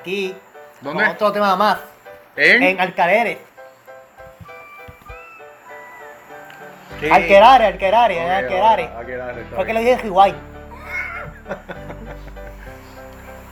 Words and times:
Aquí, 0.00 0.34
¿Dónde? 0.80 1.02
con 1.04 1.12
otro 1.12 1.32
tema 1.32 1.56
más, 1.56 1.78
¿En? 2.36 2.62
en 2.62 2.80
Alcareres. 2.80 3.38
¿Qué? 7.00 7.10
Alquerare, 7.12 7.66
Alquerare, 7.66 8.16
en 8.18 8.24
Ok, 8.24 8.30
Alquerare. 8.44 8.88
Alquerare, 8.98 9.42
está 9.42 9.56
Fue 9.56 9.66
que 9.66 9.72
bien. 9.72 9.84
lo 9.84 9.90
dije 9.90 10.08
Hawái. 10.08 10.34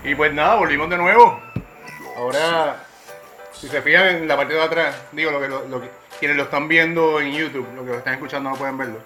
Y 0.05 0.15
pues 0.15 0.33
nada, 0.33 0.55
volvimos 0.55 0.89
de 0.89 0.97
nuevo. 0.99 1.41
Ahora, 2.17 2.77
si 3.53 3.67
se 3.69 3.83
fijan 3.83 4.07
en 4.07 4.29
la 4.29 4.37
parte 4.37 4.55
de 4.55 4.63
atrás, 4.63 4.95
digo, 5.11 5.33
lo 5.33 5.41
que, 5.41 5.49
lo, 5.49 5.67
lo 5.67 5.81
que- 5.81 5.91
quienes 6.21 6.37
lo 6.37 6.45
están 6.45 6.69
viendo 6.69 7.21
en 7.21 7.33
YouTube, 7.33 7.67
lo 7.75 7.83
que 7.85 7.91
lo 7.91 7.99
están 7.99 8.15
escuchando 8.15 8.51
no 8.51 8.57
pueden 8.57 8.79
verlo. 8.79 9.01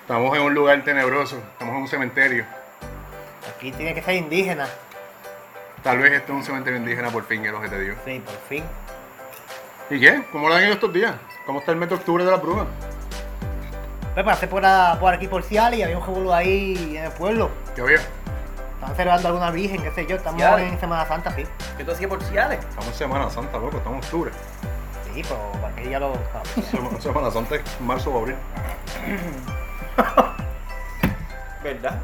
Estamos 0.00 0.36
en 0.36 0.42
un 0.42 0.52
lugar 0.52 0.82
tenebroso, 0.82 1.36
estamos 1.52 1.76
en 1.76 1.82
un 1.82 1.86
cementerio. 1.88 2.44
Aquí 3.56 3.70
tiene 3.70 3.94
que 3.94 4.02
ser 4.02 4.16
indígena. 4.16 4.66
Tal 5.82 5.98
vez 5.98 6.12
esto 6.12 6.32
es 6.32 6.38
un 6.38 6.44
cementerio 6.44 6.78
indígena 6.78 7.10
por 7.10 7.24
fin, 7.24 7.40
que 7.42 7.48
es 7.48 7.54
lo 7.54 7.60
que 7.60 7.68
te 7.68 7.78
digo. 7.80 7.96
Sí, 8.04 8.20
por 8.24 8.34
fin. 8.48 8.64
¿Y 9.88 9.98
qué? 10.00 10.22
¿Cómo 10.30 10.48
lo 10.48 10.54
han 10.54 10.62
ido 10.64 10.72
estos 10.74 10.92
días? 10.92 11.14
¿Cómo 11.46 11.60
está 11.60 11.72
el 11.72 11.78
mes 11.78 11.88
de 11.88 11.94
octubre 11.96 12.24
de 12.24 12.30
la 12.30 12.36
brujas? 12.36 12.66
Pues 14.14 14.24
pasé 14.26 14.46
por, 14.46 14.64
a- 14.64 14.98
por 15.00 15.14
aquí 15.14 15.26
por 15.28 15.42
Ciales 15.42 15.78
y 15.78 15.82
había 15.82 15.98
un 15.98 16.06
revuelo 16.06 16.34
ahí 16.34 16.96
en 16.96 17.04
el 17.04 17.12
pueblo. 17.12 17.50
¿Qué 17.74 17.80
había? 17.80 17.96
Estaban 17.96 18.96
celebrando 18.96 19.28
alguna 19.28 19.50
virgen, 19.50 19.82
qué 19.82 19.90
sé 19.92 20.06
yo. 20.06 20.16
Estamos 20.16 20.40
Ciales. 20.40 20.72
en 20.72 20.80
Semana 20.80 21.06
Santa, 21.06 21.34
sí. 21.34 21.44
¿Qué 21.76 21.84
tú 21.84 21.92
hacías 21.92 22.08
por 22.10 22.22
Ciales? 22.24 22.58
Estamos 22.60 22.86
en 22.88 22.94
Semana 22.94 23.30
Santa, 23.30 23.58
loco, 23.58 23.78
estamos 23.78 23.98
en 23.98 24.04
octubre. 24.04 24.30
Sí, 25.14 25.22
pero 25.22 25.66
aquí 25.66 25.88
ya 25.90 25.98
lo 25.98 26.12
Sema- 26.70 27.00
Semana 27.00 27.30
Santa 27.30 27.56
es 27.56 27.62
marzo 27.80 28.10
o 28.10 28.18
abril. 28.18 28.36
¿Verdad? 29.96 30.34
¿Verdad? 31.62 31.98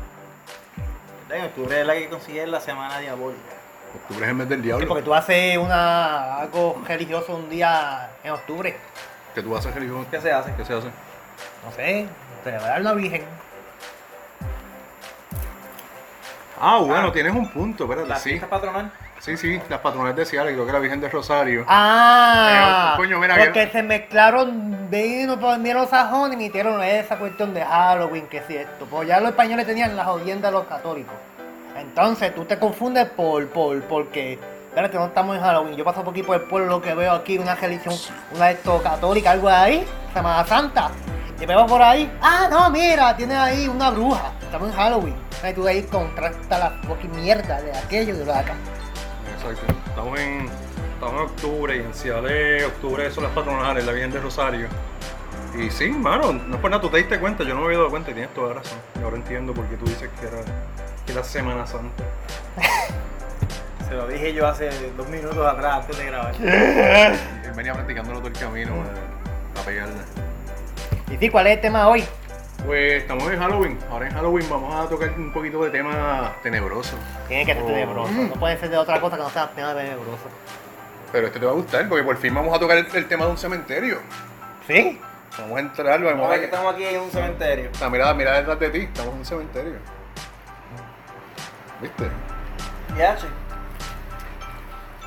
En 1.31 1.45
octubre 1.45 1.81
es 1.81 1.87
la 1.87 1.95
que 1.95 2.09
consigue 2.09 2.47
la 2.47 2.61
semana 2.61 2.99
diabólica. 2.99 3.41
Octubre 3.97 4.25
es 4.25 4.31
el 4.31 4.35
mes 4.37 4.49
del 4.49 4.59
Sí, 4.61 4.67
diablo. 4.67 4.89
porque 4.89 5.03
tú 5.03 5.15
haces 5.15 5.59
una, 5.59 6.39
algo 6.39 6.81
religioso 6.87 7.35
un 7.37 7.49
día 7.51 8.11
en 8.23 8.33
octubre. 8.33 8.77
¿Qué 9.35 9.43
tú 9.43 9.57
haces, 9.57 9.75
religioso? 9.75 10.07
¿Qué 10.11 10.21
se 10.21 10.33
hace? 10.33 10.53
¿Qué 10.57 10.65
se 10.65 10.73
hace? 10.75 10.87
No 11.65 11.73
sé, 11.75 12.07
celebrar 12.45 12.81
una 12.81 12.93
virgen. 12.95 13.25
Ah, 16.61 16.79
bueno, 16.79 17.09
Ah. 17.09 17.13
tienes 17.13 17.35
un 17.35 17.51
punto, 17.51 17.85
espérate, 17.85 18.09
La 18.09 18.17
sí. 18.17 18.31
fiesta 18.31 18.49
patronal. 18.49 18.91
Sí, 19.19 19.37
sí, 19.37 19.61
las 19.69 19.81
patronales 19.81 20.15
de 20.17 20.25
Ciales, 20.27 20.53
creo 20.55 20.67
que 20.67 20.73
la 20.73 20.79
Virgen 20.79 21.01
de 21.01 21.09
Rosario. 21.09 21.65
Ah, 21.69 22.93
Eh, 22.93 22.97
coño, 22.99 23.19
mira, 23.19 23.35
porque 23.37 23.67
que- 23.67 23.73
se 23.73 23.83
mezclaron 23.83 24.89
vino, 24.91 25.39
pues 25.41 25.57
vinieron 25.57 25.83
los 25.83 25.91
sajones 25.91 26.39
y 26.39 26.45
metieron 26.45 26.83
esa 26.83 27.17
cuestión 27.19 27.53
de 27.53 27.65
Halloween, 27.65 28.27
que 28.29 28.39
es 28.39 28.47
cierto. 28.47 28.85
Pues 28.87 29.09
ya 29.09 29.19
los 29.21 29.31
españoles 29.31 29.67
tenían 29.67 29.97
la 29.97 30.05
jodienda 30.05 30.49
de 30.49 30.53
los 30.53 30.67
católicos. 30.67 31.15
Entonces 31.79 32.35
tú 32.35 32.45
te 32.45 32.59
confundes 32.59 33.09
por, 33.11 33.47
por, 33.49 33.83
porque, 33.83 34.39
espérate, 34.69 34.97
no 34.97 35.07
estamos 35.07 35.37
en 35.37 35.43
Halloween. 35.43 35.77
Yo 35.77 35.85
paso 35.85 36.03
por 36.03 36.13
aquí 36.13 36.23
por 36.23 36.37
el 36.37 36.43
pueblo, 36.43 36.69
lo 36.69 36.83
que 36.83 36.95
veo 36.95 37.13
aquí, 37.13 37.39
una 37.39 37.55
religión, 37.55 37.95
una 38.35 38.47
de 38.47 38.53
estos 38.53 38.83
católica, 38.83 39.33
algo 39.33 39.49
ahí, 39.49 39.87
Semana 40.13 40.45
Santa. 40.47 40.91
Y 41.39 41.45
veo 41.45 41.67
por 41.67 41.83
ahí, 41.83 42.11
ah, 42.23 42.49
no, 42.51 42.71
mira, 42.71 43.15
tiene 43.17 43.37
ahí 43.37 43.69
una 43.69 43.91
bruja. 43.91 44.33
Estamos 44.41 44.71
en 44.71 44.75
Halloween. 44.75 45.15
Ahí 45.43 45.53
tú 45.53 45.67
ahí 45.67 45.83
contrasta 45.83 46.59
la 46.59 46.71
fucking 46.87 47.15
mierda 47.15 47.61
de 47.61 47.77
aquello 47.77 48.15
y 48.15 48.19
de 48.19 48.25
lo 48.25 48.33
de 48.33 48.39
acá. 48.39 48.55
Exacto. 49.35 49.75
Estamos 49.87 50.19
en, 50.19 50.49
estamos 50.95 51.15
en 51.15 51.21
octubre 51.21 51.77
y 51.77 51.81
en 51.81 51.93
Ciales, 51.93 52.65
octubre 52.65 53.11
son 53.11 53.25
las 53.25 53.33
patronales, 53.33 53.85
la 53.85 53.93
Virgen 53.93 54.13
de 54.13 54.21
Rosario. 54.21 54.69
Y 55.59 55.71
sí, 55.71 55.91
mano, 55.91 56.33
no 56.33 56.55
es 56.55 56.61
por 56.61 56.71
nada, 56.71 56.81
tú 56.81 56.89
te 56.89 56.99
diste 56.99 57.19
cuenta, 57.19 57.45
yo 57.45 57.55
no 57.55 57.61
me 57.61 57.67
había 57.67 57.79
dado 57.79 57.91
cuenta 57.91 58.11
y 58.11 58.15
tienes 58.15 58.33
toda 58.35 58.49
la 58.49 58.55
razón. 58.55 58.79
Y 58.99 59.03
ahora 59.03 59.17
entiendo 59.17 59.53
por 59.53 59.67
qué 59.67 59.77
tú 59.77 59.85
dices 59.85 60.09
que 60.21 60.27
era, 60.27 60.39
que 61.07 61.13
era 61.13 61.23
Semana 61.25 61.67
Santa. 61.67 62.05
Se 63.89 63.95
lo 63.95 64.09
dije 64.09 64.33
yo 64.35 64.47
hace 64.49 64.69
dos 64.97 65.09
minutos 65.09 65.47
atrás 65.47 65.77
antes 65.83 65.97
de 65.97 66.07
grabar. 66.07 66.35
Él 66.41 67.53
venía 67.55 67.73
practicándolo 67.73 68.19
todo 68.19 68.29
el 68.29 68.35
camino 68.35 68.73
eh, 68.75 69.55
para 69.55 69.67
pegarle. 69.67 69.95
Y 71.11 71.17
sí, 71.19 71.29
¿cuál 71.31 71.47
es 71.47 71.55
el 71.55 71.61
tema 71.61 71.89
hoy? 71.89 72.05
Pues 72.65 73.03
estamos 73.03 73.31
en 73.33 73.39
Halloween. 73.39 73.79
Ahora 73.91 74.09
en 74.09 74.15
Halloween 74.15 74.47
vamos 74.51 74.75
a 74.75 74.89
tocar 74.89 75.11
un 75.17 75.33
poquito 75.33 75.63
de 75.63 75.71
tema 75.71 76.33
tenebroso. 76.43 76.97
Tiene 77.29 77.47
que 77.47 77.55
ser 77.55 77.63
Oh. 77.63 77.67
tenebroso. 77.67 78.13
No 78.13 78.35
puede 78.35 78.59
ser 78.59 78.71
de 78.71 78.77
otra 78.77 79.01
cosa 79.01 79.17
que 79.17 79.23
no 79.23 79.31
sea 79.31 79.49
tema 79.51 79.73
tenebroso. 79.75 80.19
Pero 81.13 81.29
este 81.29 81.39
te 81.39 81.47
va 81.47 81.53
a 81.53 81.55
gustar 81.55 81.89
porque 81.89 82.03
por 82.03 82.17
fin 82.17 82.35
vamos 82.35 82.55
a 82.57 82.59
tocar 82.59 82.77
el, 82.79 82.87
el 82.93 83.07
tema 83.07 83.27
de 83.27 83.31
un 83.31 83.39
cementerio. 83.39 83.99
¿Sí? 84.67 84.99
Vamos 85.39 85.57
a 85.59 85.61
entrar, 85.61 86.01
vamos 86.03 86.13
Vamos 86.13 86.25
a 86.25 86.27
a 86.27 86.31
ver 86.31 86.39
que 86.41 86.45
estamos 86.47 86.75
aquí 86.75 86.85
en 86.85 87.01
un 87.01 87.11
cementerio. 87.11 87.71
Ah, 87.81 87.89
mira, 87.89 88.13
mira 88.15 88.33
detrás 88.39 88.59
de 88.59 88.71
ti, 88.71 88.79
estamos 88.81 89.13
en 89.13 89.19
un 89.21 89.25
cementerio. 89.25 89.75
¿Viste? 91.81 92.09
Ya, 92.97 93.17
che. 93.17 93.27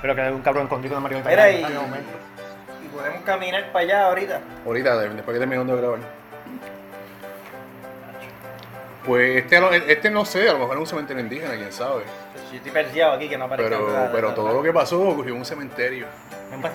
Pero 0.02 0.16
que 0.16 0.22
un 0.31 0.41
cabrón 0.41 0.68
contigo 0.68 0.96
de 0.96 1.02
Mario 1.02 1.22
Mira, 1.25 1.52
y, 1.52 1.62
y 1.62 2.88
podemos 2.94 3.22
caminar 3.24 3.72
para 3.72 3.85
allá 3.85 4.06
ahorita. 4.07 4.40
Ahorita, 4.66 4.97
de- 4.97 5.09
después 5.09 5.35
que 5.35 5.40
terminemos 5.40 5.68
de 5.68 5.75
grabar. 5.81 6.00
Pues 9.06 9.38
este, 9.44 9.91
este 9.91 10.09
no 10.12 10.24
sé, 10.25 10.47
a 10.50 10.53
lo 10.53 10.59
mejor 10.59 10.75
es 10.75 10.81
un 10.81 10.88
cementerio 10.88 11.24
indígena, 11.24 11.56
quién 11.56 11.72
sabe. 11.72 12.03
Yo 12.52 12.57
estoy 12.57 12.72
perseado 12.72 13.13
aquí 13.13 13.28
que 13.30 13.38
no 13.38 13.46
aparezca 13.46 13.69
Pero, 13.78 13.88
nada, 13.91 14.12
pero 14.12 14.22
nada, 14.24 14.36
todo 14.36 14.46
nada. 14.46 14.57
lo 14.57 14.63
que 14.63 14.74
pasó 14.74 15.01
ocurrió 15.01 15.34
en 15.34 15.40
un 15.40 15.46
cementerio. 15.46 16.07
En 16.51 16.66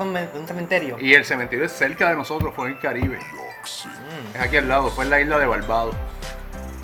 un 0.40 0.46
cementerio. 0.46 0.96
Y 1.00 1.14
el 1.14 1.24
cementerio 1.24 1.64
es 1.64 1.72
cerca 1.72 2.08
de 2.10 2.16
nosotros, 2.16 2.52
fue 2.54 2.68
en 2.68 2.74
el 2.74 2.78
Caribe. 2.80 3.18
Mm. 3.18 4.36
Es 4.36 4.40
aquí 4.42 4.56
al 4.56 4.68
lado, 4.68 4.88
fue 4.90 5.04
en 5.04 5.10
la 5.10 5.20
isla 5.20 5.38
de 5.38 5.46
Barbados. 5.46 5.94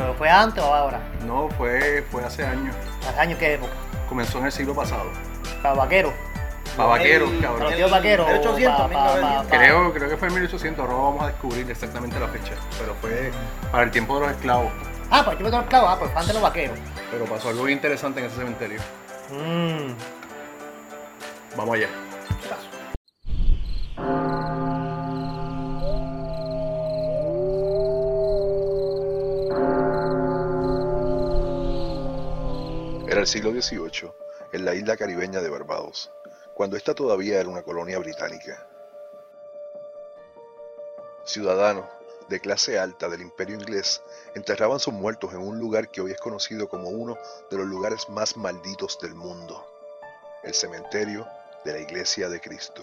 ¿Pero 0.00 0.14
fue 0.14 0.30
antes 0.30 0.62
o 0.64 0.74
ahora? 0.74 0.98
No, 1.26 1.48
fue, 1.58 2.02
fue 2.10 2.24
hace 2.24 2.44
años. 2.44 2.74
¿Hace 3.06 3.20
años 3.20 3.38
qué 3.38 3.54
época? 3.54 3.72
Comenzó 4.08 4.38
en 4.38 4.46
el 4.46 4.52
siglo 4.52 4.74
pasado. 4.74 5.04
Para 5.62 5.74
vaquero. 5.74 6.12
Para 6.76 6.88
vaqueros, 6.90 7.30
El- 7.30 7.40
cabrón. 7.42 7.62
Los 7.64 7.74
tíos 7.74 7.90
vaqueros. 7.90 8.26
1800, 8.26 8.80
pa- 8.80 8.88
pa- 8.88 8.88
pa- 8.88 9.14
1900. 9.14 9.46
pa- 9.46 9.56
Creo, 9.58 9.92
creo 9.92 10.08
que 10.08 10.16
fue 10.16 10.28
en 10.28 10.34
1800, 10.34 10.84
ahora 10.84 10.94
vamos 10.96 11.22
a 11.22 11.26
descubrir 11.26 11.70
exactamente 11.70 12.18
la 12.18 12.28
fecha. 12.28 12.52
Pero 12.78 12.94
fue 13.00 13.30
para 13.70 13.84
el 13.84 13.90
tiempo 13.90 14.14
de 14.18 14.26
los 14.26 14.30
esclavos. 14.36 14.72
Ah, 15.10 15.22
pues 15.24 15.36
yo 15.38 15.44
me 15.44 15.50
tengo 15.50 15.62
esclavo. 15.64 15.88
Ah, 15.88 15.98
pues 15.98 16.10
fan 16.12 16.26
de 16.26 16.32
los 16.32 16.42
vaqueros. 16.42 16.78
Pero 17.10 17.24
pasó 17.26 17.48
algo 17.50 17.64
bien 17.64 17.76
interesante 17.78 18.20
en 18.20 18.26
ese 18.26 18.36
cementerio. 18.36 18.80
Mmm. 19.30 19.92
Vamos 21.56 21.74
allá. 21.74 21.88
Era 33.20 33.25
el 33.26 33.32
siglo 33.32 33.50
XVIII, 33.53 34.10
en 34.54 34.64
la 34.64 34.75
isla 34.75 34.97
caribeña 34.97 35.42
de 35.42 35.50
Barbados, 35.50 36.10
cuando 36.54 36.78
esta 36.78 36.94
todavía 36.94 37.38
era 37.38 37.50
una 37.50 37.60
colonia 37.60 37.98
británica. 37.98 38.66
Ciudadanos 41.26 41.84
de 42.30 42.41
clase 42.41 42.78
alta 42.78 43.10
del 43.10 43.20
imperio 43.20 43.56
inglés 43.56 44.00
enterraban 44.34 44.80
sus 44.80 44.94
muertos 44.94 45.34
en 45.34 45.41
un 45.41 45.59
lugar 45.59 45.91
que 45.91 46.00
hoy 46.00 46.12
es 46.12 46.16
conocido 46.19 46.66
como 46.70 46.88
uno 46.88 47.19
de 47.50 47.59
los 47.59 47.66
lugares 47.66 48.09
más 48.09 48.38
malditos 48.38 48.98
del 49.03 49.14
mundo, 49.14 49.66
el 50.42 50.54
cementerio 50.54 51.28
de 51.66 51.75
la 51.75 51.78
Iglesia 51.80 52.30
de 52.30 52.41
Cristo. 52.41 52.82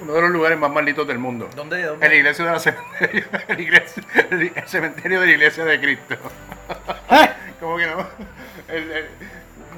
Uno 0.00 0.12
de 0.12 0.20
los 0.20 0.30
lugares 0.30 0.58
más 0.60 0.70
malditos 0.70 1.08
del 1.08 1.18
mundo. 1.18 1.50
¿Dónde? 1.56 1.82
dónde? 1.82 2.06
En 2.06 2.12
la 2.12 2.16
iglesia 2.18 2.44
de 2.44 2.52
la 2.52 2.60
cementerio. 2.60 3.24
El, 3.48 3.58
iglesia- 3.60 4.04
el- 4.30 4.52
el 4.54 4.68
cementerio 4.68 5.20
de 5.22 5.26
la 5.26 5.32
iglesia 5.32 5.64
de 5.64 5.80
Cristo. 5.80 6.14
¿Cómo 7.58 7.78
que 7.78 7.86
no? 7.86 8.35
El- 8.68 8.90
el- 8.92 9.08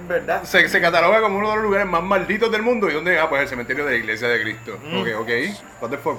¿Verdad? 0.06 0.44
se, 0.44 0.68
se 0.68 0.80
cataloga 0.80 1.20
como 1.20 1.38
uno 1.38 1.50
de 1.50 1.56
los 1.56 1.64
lugares 1.64 1.86
más 1.86 2.02
malditos 2.02 2.50
del 2.52 2.62
mundo. 2.62 2.88
¿Y 2.88 2.94
dónde? 2.94 3.18
Ah, 3.18 3.28
pues 3.28 3.42
el 3.42 3.48
cementerio 3.48 3.84
de 3.84 3.92
la 3.92 3.96
iglesia 3.98 4.28
de 4.28 4.40
Cristo. 4.40 4.74
Ok, 4.74 5.08
ok. 5.20 5.28
What 5.82 5.90
the 5.90 5.98
fuck? 5.98 6.18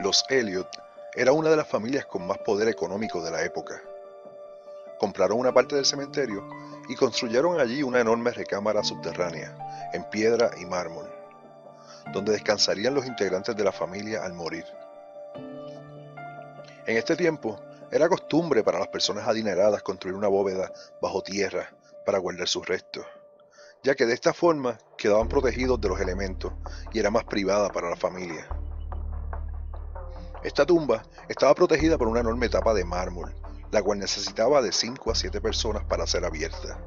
Los 0.00 0.24
Elliot 0.28 0.68
era 1.14 1.32
una 1.32 1.50
de 1.50 1.56
las 1.56 1.68
familias 1.68 2.04
con 2.06 2.26
más 2.26 2.38
poder 2.38 2.68
económico 2.68 3.22
de 3.22 3.30
la 3.30 3.42
época. 3.44 3.80
Compraron 4.98 5.38
una 5.38 5.52
parte 5.52 5.76
del 5.76 5.84
cementerio 5.86 6.46
y 6.88 6.94
construyeron 6.96 7.60
allí 7.60 7.82
una 7.82 8.00
enorme 8.00 8.32
recámara 8.32 8.82
subterránea, 8.82 9.56
en 9.92 10.04
piedra 10.10 10.50
y 10.60 10.66
mármol, 10.66 11.08
donde 12.12 12.32
descansarían 12.32 12.94
los 12.94 13.06
integrantes 13.06 13.56
de 13.56 13.64
la 13.64 13.72
familia 13.72 14.24
al 14.24 14.32
morir. 14.34 14.64
En 16.86 16.96
este 16.96 17.16
tiempo, 17.16 17.60
era 17.92 18.08
costumbre 18.08 18.62
para 18.62 18.78
las 18.78 18.88
personas 18.88 19.26
adineradas 19.26 19.82
construir 19.82 20.14
una 20.14 20.28
bóveda 20.28 20.72
bajo 21.02 21.22
tierra 21.22 21.70
para 22.06 22.18
guardar 22.18 22.46
sus 22.46 22.66
restos, 22.66 23.04
ya 23.82 23.94
que 23.94 24.06
de 24.06 24.14
esta 24.14 24.32
forma 24.32 24.78
quedaban 24.96 25.28
protegidos 25.28 25.80
de 25.80 25.88
los 25.88 26.00
elementos 26.00 26.52
y 26.92 27.00
era 27.00 27.10
más 27.10 27.24
privada 27.24 27.68
para 27.70 27.90
la 27.90 27.96
familia. 27.96 28.46
Esta 30.42 30.64
tumba 30.64 31.02
estaba 31.28 31.54
protegida 31.54 31.98
por 31.98 32.08
una 32.08 32.20
enorme 32.20 32.48
tapa 32.48 32.72
de 32.74 32.84
mármol, 32.84 33.34
la 33.72 33.82
cual 33.82 33.98
necesitaba 33.98 34.62
de 34.62 34.72
5 34.72 35.10
a 35.10 35.14
7 35.14 35.40
personas 35.40 35.84
para 35.84 36.06
ser 36.06 36.24
abierta. 36.24 36.78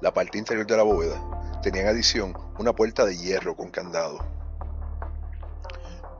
La 0.00 0.12
parte 0.12 0.38
interior 0.38 0.66
de 0.66 0.76
la 0.76 0.82
bóveda 0.82 1.60
tenía 1.62 1.82
en 1.82 1.88
adición 1.88 2.36
una 2.58 2.72
puerta 2.72 3.04
de 3.04 3.16
hierro 3.16 3.56
con 3.56 3.70
candado. 3.70 4.18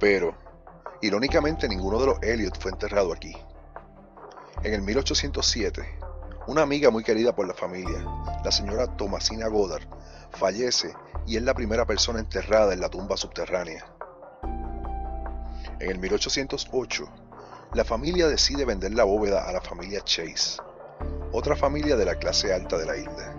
Pero, 0.00 0.34
irónicamente, 1.02 1.68
ninguno 1.68 2.00
de 2.00 2.06
los 2.06 2.22
Elliot 2.22 2.58
fue 2.58 2.72
enterrado 2.72 3.12
aquí. 3.12 3.36
En 4.62 4.72
el 4.72 4.82
1807, 4.82 5.98
Una 6.46 6.62
amiga 6.62 6.90
muy 6.90 7.02
querida 7.02 7.34
por 7.34 7.46
la 7.46 7.54
familia, 7.54 8.04
la 8.44 8.52
señora 8.52 8.86
Tomasina 8.96 9.48
Goddard, 9.48 9.86
fallece 10.30 10.94
y 11.26 11.36
es 11.36 11.42
la 11.42 11.54
primera 11.54 11.86
persona 11.86 12.20
enterrada 12.20 12.72
en 12.72 12.80
la 12.80 12.88
tumba 12.88 13.16
subterránea. 13.16 13.84
En 15.80 15.90
el 15.90 15.98
1808, 15.98 17.08
la 17.74 17.84
familia 17.84 18.28
decide 18.28 18.64
vender 18.64 18.94
la 18.94 19.04
bóveda 19.04 19.48
a 19.48 19.52
la 19.52 19.60
familia 19.60 20.02
Chase, 20.02 20.60
otra 21.32 21.56
familia 21.56 21.96
de 21.96 22.04
la 22.04 22.14
clase 22.14 22.54
alta 22.54 22.78
de 22.78 22.86
la 22.86 22.96
isla. 22.96 23.34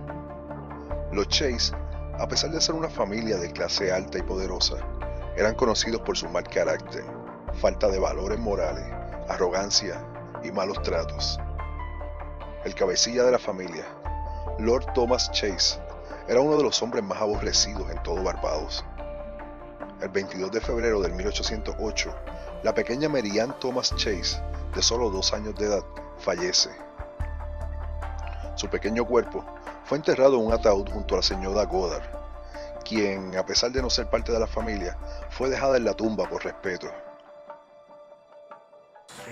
Los 1.11 1.27
Chase, 1.29 1.73
a 2.19 2.27
pesar 2.27 2.51
de 2.51 2.61
ser 2.61 2.75
una 2.75 2.89
familia 2.89 3.37
de 3.37 3.51
clase 3.51 3.91
alta 3.91 4.17
y 4.17 4.23
poderosa, 4.23 4.77
eran 5.37 5.55
conocidos 5.55 6.01
por 6.01 6.17
su 6.17 6.27
mal 6.29 6.43
carácter, 6.43 7.03
falta 7.53 7.87
de 7.87 7.99
valores 7.99 8.39
morales, 8.39 8.85
arrogancia 9.29 10.14
y 10.45 10.51
malos 10.51 10.81
tratos. 10.81 11.39
El 12.63 12.75
cabecilla 12.75 13.23
de 13.23 13.31
la 13.31 13.39
familia, 13.39 13.85
Lord 14.59 14.93
Thomas 14.93 15.31
Chase, 15.31 15.79
era 16.27 16.39
uno 16.39 16.57
de 16.57 16.63
los 16.63 16.81
hombres 16.81 17.03
más 17.03 17.21
aborrecidos 17.21 17.89
en 17.89 18.01
todo 18.03 18.23
Barbados. 18.23 18.83
El 20.01 20.09
22 20.09 20.51
de 20.51 20.61
febrero 20.61 21.01
de 21.01 21.09
1808, 21.09 22.15
la 22.63 22.73
pequeña 22.73 23.09
Marianne 23.09 23.53
Thomas 23.59 23.95
Chase, 23.95 24.41
de 24.75 24.81
solo 24.81 25.09
dos 25.09 25.33
años 25.33 25.55
de 25.55 25.65
edad, 25.65 25.83
fallece. 26.17 26.69
Su 28.55 28.69
pequeño 28.69 29.05
cuerpo 29.05 29.43
fue 29.85 29.97
enterrado 29.97 30.35
en 30.35 30.45
un 30.45 30.53
ataúd 30.53 30.89
junto 30.89 31.15
a 31.15 31.17
la 31.17 31.23
señora 31.23 31.65
Goddard, 31.65 32.09
quien, 32.83 33.35
a 33.37 33.45
pesar 33.45 33.71
de 33.71 33.81
no 33.81 33.89
ser 33.89 34.09
parte 34.09 34.31
de 34.31 34.39
la 34.39 34.47
familia, 34.47 34.97
fue 35.29 35.49
dejada 35.49 35.77
en 35.77 35.85
la 35.85 35.93
tumba 35.93 36.27
por 36.29 36.43
respeto. 36.43 36.87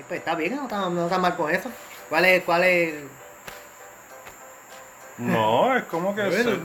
Pues 0.08 0.20
está 0.20 0.36
bien, 0.36 0.56
no 0.56 0.64
está, 0.64 0.90
no 0.90 1.04
está 1.06 1.18
mal 1.18 1.36
con 1.36 1.50
eso. 1.54 1.70
¿Cuál 2.10 2.26
es, 2.26 2.44
cuál 2.44 2.64
es? 2.64 3.04
No, 5.18 5.76
es 5.78 5.84
como 5.86 6.14
que 6.16 6.32
ser- 6.32 6.60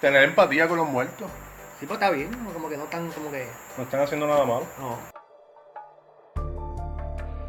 tener 0.00 0.24
empatía 0.24 0.68
con 0.68 0.76
los 0.78 0.88
muertos. 0.88 1.30
Sí, 1.80 1.86
pues 1.86 1.98
está 2.00 2.10
bien, 2.10 2.32
como 2.52 2.68
que 2.68 2.76
no 2.76 2.84
tan, 2.84 3.10
como 3.12 3.30
que... 3.30 3.46
No 3.76 3.82
están 3.84 4.00
haciendo 4.00 4.26
nada 4.26 4.44
malo. 4.44 4.66
No. 4.78 4.98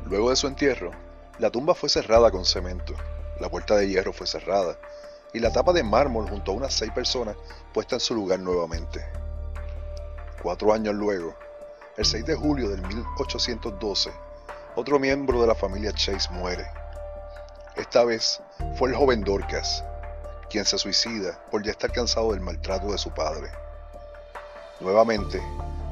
Luego 0.06 0.30
de 0.30 0.36
su 0.36 0.48
entierro, 0.48 0.92
la 1.40 1.50
tumba 1.50 1.76
fue 1.76 1.90
cerrada 1.90 2.32
con 2.32 2.46
cemento, 2.46 2.94
la 3.40 3.50
puerta 3.50 3.76
de 3.76 3.88
hierro 3.88 4.14
fue 4.14 4.26
cerrada 4.28 4.78
y 5.34 5.40
la 5.40 5.52
tapa 5.52 5.74
de 5.74 5.84
mármol 5.84 6.30
junto 6.30 6.52
a 6.52 6.56
unas 6.56 6.74
seis 6.74 6.92
personas 6.94 7.36
puesta 7.74 7.96
en 7.96 8.00
su 8.00 8.16
lugar 8.16 8.40
nuevamente. 8.40 9.06
Cuatro 10.42 10.74
años 10.74 10.96
luego, 10.96 11.36
el 11.98 12.06
6 12.06 12.26
de 12.26 12.36
julio 12.36 12.70
del 12.70 12.82
1812, 12.84 14.12
otro 14.78 15.00
miembro 15.00 15.42
de 15.42 15.48
la 15.48 15.56
familia 15.56 15.92
Chase 15.92 16.30
muere. 16.30 16.64
Esta 17.76 18.04
vez 18.04 18.40
fue 18.78 18.90
el 18.90 18.96
joven 18.96 19.24
Dorcas, 19.24 19.84
quien 20.52 20.66
se 20.66 20.78
suicida 20.78 21.40
por 21.50 21.64
ya 21.64 21.72
estar 21.72 21.92
cansado 21.92 22.32
del 22.32 22.42
maltrato 22.42 22.92
de 22.92 23.00
su 23.00 23.10
padre. 23.12 23.50
Nuevamente, 24.80 25.42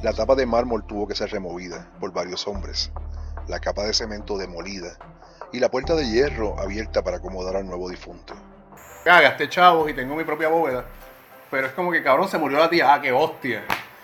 la 0.03 0.13
tapa 0.13 0.35
de 0.35 0.45
mármol 0.45 0.85
tuvo 0.85 1.07
que 1.07 1.15
ser 1.15 1.31
removida 1.31 1.87
por 1.99 2.13
varios 2.13 2.47
hombres, 2.47 2.91
la 3.47 3.59
capa 3.59 3.81
de 3.81 3.93
cemento 3.93 4.37
demolida 4.37 4.95
y 5.51 5.59
la 5.59 5.71
puerta 5.71 5.95
de 5.95 6.07
hierro 6.07 6.59
abierta 6.59 7.03
para 7.03 7.17
acomodar 7.17 7.55
al 7.55 7.65
nuevo 7.65 7.89
difunto. 7.89 8.35
Ya, 9.03 9.19
gasté 9.19 9.49
chavos 9.49 9.89
y 9.89 9.95
tengo 9.95 10.15
mi 10.15 10.23
propia 10.23 10.47
bóveda. 10.47 10.85
Pero 11.49 11.65
es 11.65 11.73
como 11.73 11.91
que 11.91 12.03
cabrón 12.03 12.29
se 12.29 12.38
murió 12.38 12.59
la 12.59 12.69
tía. 12.69 12.93
Ah, 12.93 13.01
qué 13.01 13.11
hostia. 13.11 13.63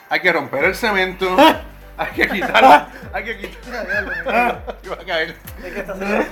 Hay 0.09 0.21
que 0.21 0.33
romper 0.33 0.63
el 0.65 0.75
cemento. 0.75 1.27
hay 1.97 2.11
que 2.15 2.27
quitarla. 2.27 2.91
Hay 3.13 3.23
que 3.23 3.37
quitarla. 3.37 4.70
Iba 4.91 5.01
a 5.01 5.05
caer. 5.05 5.35
Es 5.63 5.73
que 5.73 5.79
está 5.79 5.93
haciendo- 5.93 6.25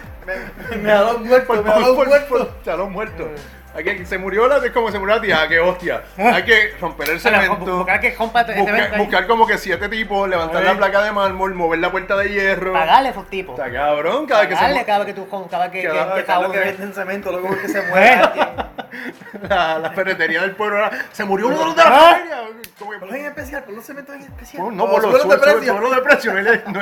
Me, 0.70 0.78
me 0.78 0.92
ha 0.92 0.96
dado 1.02 1.18
un 1.18 1.28
muerto, 1.28 1.54
me 1.54 1.60
ha 1.60 1.80
dado 1.80 1.92
un 1.94 2.06
muerto. 2.08 2.28
por, 2.30 2.64
chalón 2.64 2.92
muerto. 2.92 3.30
Hay 3.76 3.84
que, 3.84 4.06
se 4.06 4.18
murió 4.18 4.48
la 4.48 4.58
es 4.58 4.72
como 4.72 4.92
se 4.92 4.98
murió 4.98 5.16
la 5.16 5.22
tía. 5.22 5.42
Ah, 5.44 5.48
qué 5.48 5.60
hostia. 5.60 6.02
Hay 6.18 6.44
que 6.44 6.74
romper 6.82 7.10
el 7.12 7.20
cemento. 7.20 7.78
buscar 7.78 8.00
que 8.00 8.08
ese 8.08 8.98
Buscar, 8.98 9.28
como 9.28 9.46
que 9.48 9.58
siete 9.58 9.88
tipos, 9.90 10.28
levantar 10.28 10.64
la 10.64 10.76
placa 10.76 11.04
de 11.04 11.12
mármol, 11.12 11.54
mover 11.54 11.80
la 11.80 11.92
puerta 11.92 12.18
de 12.18 12.30
hierro. 12.30 12.74
Pagarle 12.74 13.10
a 13.10 13.12
esos 13.12 13.30
tipos. 13.30 13.58
Está 13.60 13.72
cabrón, 13.72 14.26
cada 14.26 14.42
vez 14.42 14.50
que 14.50 14.56
se 14.56 14.62
Pagarle 14.62 14.86
cada 14.86 15.00
vez 15.00 15.08
que 15.08 15.14
tú, 15.14 15.48
cada 15.50 15.70
que, 15.72 15.82
que, 15.82 15.88
Cada- 15.88 16.16
que 16.16 16.24
Cada 16.24 16.42
cada 16.42 16.52
que 16.52 16.60
venden 16.60 16.94
cemento, 16.94 17.32
luego 17.32 17.50
que 17.62 17.68
se 17.70 17.82
muere 17.90 18.22
la, 19.50 19.80
la 19.80 19.92
ferretería 19.92 20.42
del 20.42 20.56
pueblo. 20.56 20.78
era, 20.78 20.92
Se 21.12 21.24
murió 21.24 21.48
uno 21.48 21.60
de 21.60 21.66
los 21.66 21.76
de 21.76 21.84
la 21.84 21.90
Ah. 21.90 22.16
feria. 22.18 22.38
Que- 22.78 23.00
Ponlos 23.00 23.16
en 23.16 23.26
especial, 23.26 23.64
por 23.64 23.74
los 23.76 23.86
cementos 23.86 24.16
en 24.16 24.22
especial. 24.22 24.64
No, 24.64 24.72
no, 24.72 24.90
por 24.90 25.04
los 25.04 25.22
sube, 25.22 25.36
de 25.36 25.42
precio. 25.42 25.74
súbelo 25.74 25.92
de 25.96 26.02
precio. 26.02 26.34
No 26.34 26.40
hay, 26.40 26.46
no 26.74 26.80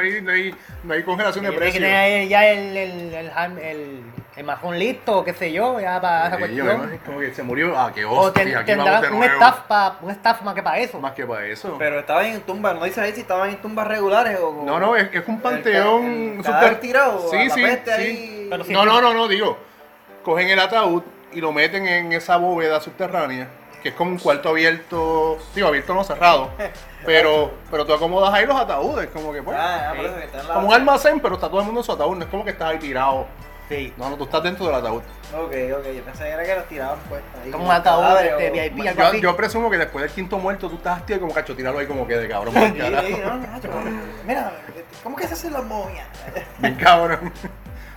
hay, 0.00 0.20
no 0.22 0.30
hay, 0.32 0.54
no 0.84 0.94
hay, 0.94 1.02
congelación 1.02 1.44
de 1.44 1.50
Tiene 1.50 1.66
que 1.66 1.70
precio. 1.72 1.80
tener 1.80 2.28
ya 2.28 2.46
el, 2.46 2.76
el, 2.76 3.14
el, 3.14 4.02
el, 4.36 4.44
majón 4.44 4.78
listo, 4.78 5.24
qué 5.24 5.32
sé 5.32 5.50
yo, 5.52 5.80
ya 5.80 6.00
para 6.00 6.28
esa 6.28 6.36
Sí, 6.36 6.54
yo 6.54 6.64
cuestión. 6.64 6.66
imagino 6.84 7.00
como 7.06 7.18
que 7.20 7.34
se 7.34 7.42
murió. 7.42 7.78
Ah, 7.78 7.90
qué 7.94 8.04
O 8.04 8.12
hostia, 8.12 8.44
ten- 8.44 8.56
aquí 8.56 8.66
tendrá 8.66 8.84
vamos 8.92 9.02
de 9.02 9.08
un 9.10 9.18
nuevo. 9.18 9.34
staff, 9.34 9.60
pa, 9.66 9.98
un 10.02 10.10
staff 10.10 10.42
más 10.42 10.54
que 10.54 10.62
para 10.62 10.78
eso. 10.78 11.00
Más 11.00 11.12
que 11.12 11.26
para 11.26 11.46
eso. 11.46 11.74
Pero 11.78 11.98
estaban 12.00 12.26
en 12.26 12.40
tumbas, 12.42 12.74
no 12.76 12.84
dice 12.84 13.00
ahí 13.00 13.12
si 13.12 13.22
estaban 13.22 13.50
en 13.50 13.56
tumbas 13.62 13.86
regulares 13.88 14.38
o. 14.40 14.62
no, 14.64 14.78
no, 14.78 14.94
es, 14.96 15.08
es 15.12 15.26
un 15.26 15.40
panteón. 15.40 16.42
cadáver 16.42 16.80
tirado, 16.80 17.28
Sí, 17.30 17.36
a 17.36 17.44
la 17.44 17.54
sí, 17.54 17.62
peste 17.62 17.96
sí. 17.96 18.02
ahí. 18.02 18.46
Pero 18.50 18.64
sí. 18.64 18.72
No, 18.72 18.84
no, 18.84 19.00
no, 19.00 19.12
no, 19.14 19.26
digo. 19.28 19.58
Cogen 20.22 20.48
el 20.50 20.58
ataúd 20.60 21.02
y 21.32 21.40
lo 21.40 21.52
meten 21.52 21.86
en 21.86 22.12
esa 22.12 22.36
bóveda 22.36 22.80
subterránea, 22.80 23.48
que 23.82 23.90
es 23.90 23.94
como 23.94 24.10
un 24.10 24.18
cuarto 24.18 24.48
abierto, 24.50 25.38
digo, 25.54 25.68
abierto 25.68 25.94
no 25.94 26.02
cerrado. 26.04 26.50
Pero, 27.06 27.52
pero 27.70 27.86
tú 27.86 27.92
acomodas 27.94 28.34
ahí 28.34 28.44
los 28.46 28.56
ataúdes, 28.60 29.06
como 29.10 29.32
que 29.32 29.40
pues. 29.40 29.56
Ah, 29.56 29.92
ah, 29.92 29.94
que 29.94 30.38
Como 30.52 30.66
un 30.66 30.74
almacén, 30.74 31.20
pero 31.20 31.36
está 31.36 31.48
todo 31.48 31.60
el 31.60 31.66
mundo 31.66 31.80
en 31.80 31.84
su 31.84 31.92
ataúd, 31.92 32.16
no 32.16 32.24
es 32.24 32.30
como 32.30 32.42
que 32.44 32.50
estás 32.50 32.70
ahí 32.70 32.78
tirado. 32.80 33.28
Sí. 33.68 33.92
No, 33.96 34.10
no, 34.10 34.16
tú 34.16 34.24
estás 34.24 34.42
dentro 34.44 34.66
del 34.66 34.74
ataúd. 34.76 35.02
Ok, 35.34 35.52
ok, 35.78 35.86
yo 35.96 36.02
pensé 36.04 36.22
que 36.24 36.30
era 36.30 36.44
que 36.44 36.54
los 36.54 36.68
tiraban 36.68 36.98
pues 37.08 37.20
ahí. 37.42 37.50
Como 37.50 37.64
un 37.64 37.70
ataúd 37.72 38.18
de 38.20 38.34
o- 38.34 38.52
VIP, 38.52 38.86
algo 38.88 39.00
Yo, 39.02 39.06
así. 39.08 39.20
yo 39.20 39.36
presumo 39.36 39.70
que 39.70 39.78
después 39.78 40.02
del 40.04 40.12
quinto 40.12 40.38
muerto 40.38 40.68
tú 40.68 40.76
estás 40.76 41.04
tío 41.04 41.18
como 41.18 41.34
cacho, 41.34 41.56
tíralo 41.56 41.78
ahí 41.80 41.86
como 41.86 42.06
quede, 42.06 42.28
cabrón. 42.28 42.54
Sí, 42.56 43.16
no, 43.24 43.40
Mira, 44.26 44.52
¿cómo 45.02 45.16
que 45.16 45.26
se 45.26 45.34
hacen 45.34 45.52
las 45.52 45.64
momias? 45.64 46.06
Bien 46.58 46.74
cabrón. 46.76 47.32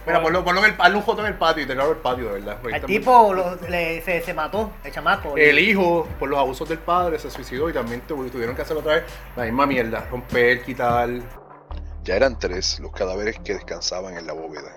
Mira, 0.08 0.24
ponlo, 0.24 0.44
ponlo 0.44 0.66
en 0.66 0.74
el, 0.74 0.82
hazle 0.82 0.98
un 0.98 1.04
foto 1.04 1.22
en 1.22 1.28
el 1.28 1.34
patio 1.36 1.64
y 1.64 1.68
te 1.68 1.74
el 1.74 1.80
patio, 1.98 2.26
de 2.34 2.40
verdad. 2.40 2.58
porque 2.62 2.78
El 2.78 2.86
tipo 2.86 3.32
lo- 3.34 3.56
le- 3.70 4.02
se, 4.02 4.22
se 4.22 4.34
mató, 4.34 4.72
el 4.84 4.92
chamaco. 4.92 5.38
El 5.38 5.60
hijo, 5.60 6.08
por 6.18 6.30
los 6.30 6.40
abusos 6.40 6.68
del 6.68 6.80
padre, 6.80 7.20
se 7.20 7.30
suicidó 7.30 7.70
y 7.70 7.74
también 7.74 8.02
tu- 8.02 8.28
tuvieron 8.30 8.56
que 8.56 8.64
hacerlo 8.64 8.80
otra 8.82 8.96
vez. 8.96 9.04
La 9.36 9.44
misma 9.44 9.68
mierda, 9.68 10.08
romper, 10.10 10.64
quitar. 10.64 11.10
Ya 12.04 12.16
eran 12.16 12.40
tres 12.40 12.80
los 12.80 12.92
cadáveres 12.92 13.38
que 13.44 13.54
descansaban 13.54 14.18
en 14.18 14.26
la 14.26 14.34
bóveda. 14.34 14.72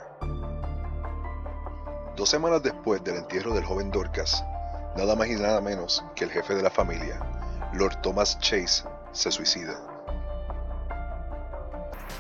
Dos 2.16 2.28
semanas 2.28 2.62
después 2.62 3.02
del 3.04 3.16
entierro 3.16 3.54
del 3.54 3.64
joven 3.64 3.90
Dorcas, 3.90 4.45
nada 4.97 5.16
más 5.16 5.28
y 5.28 5.35
nada 5.35 5.62
menos 5.62 6.04
que 6.14 6.25
el 6.25 6.31
jefe 6.31 6.54
de 6.54 6.62
la 6.62 6.71
familia, 6.71 7.19
Lord 7.73 8.02
Thomas 8.02 8.38
Chase, 8.38 8.85
se 9.12 9.31
suicida. 9.31 9.75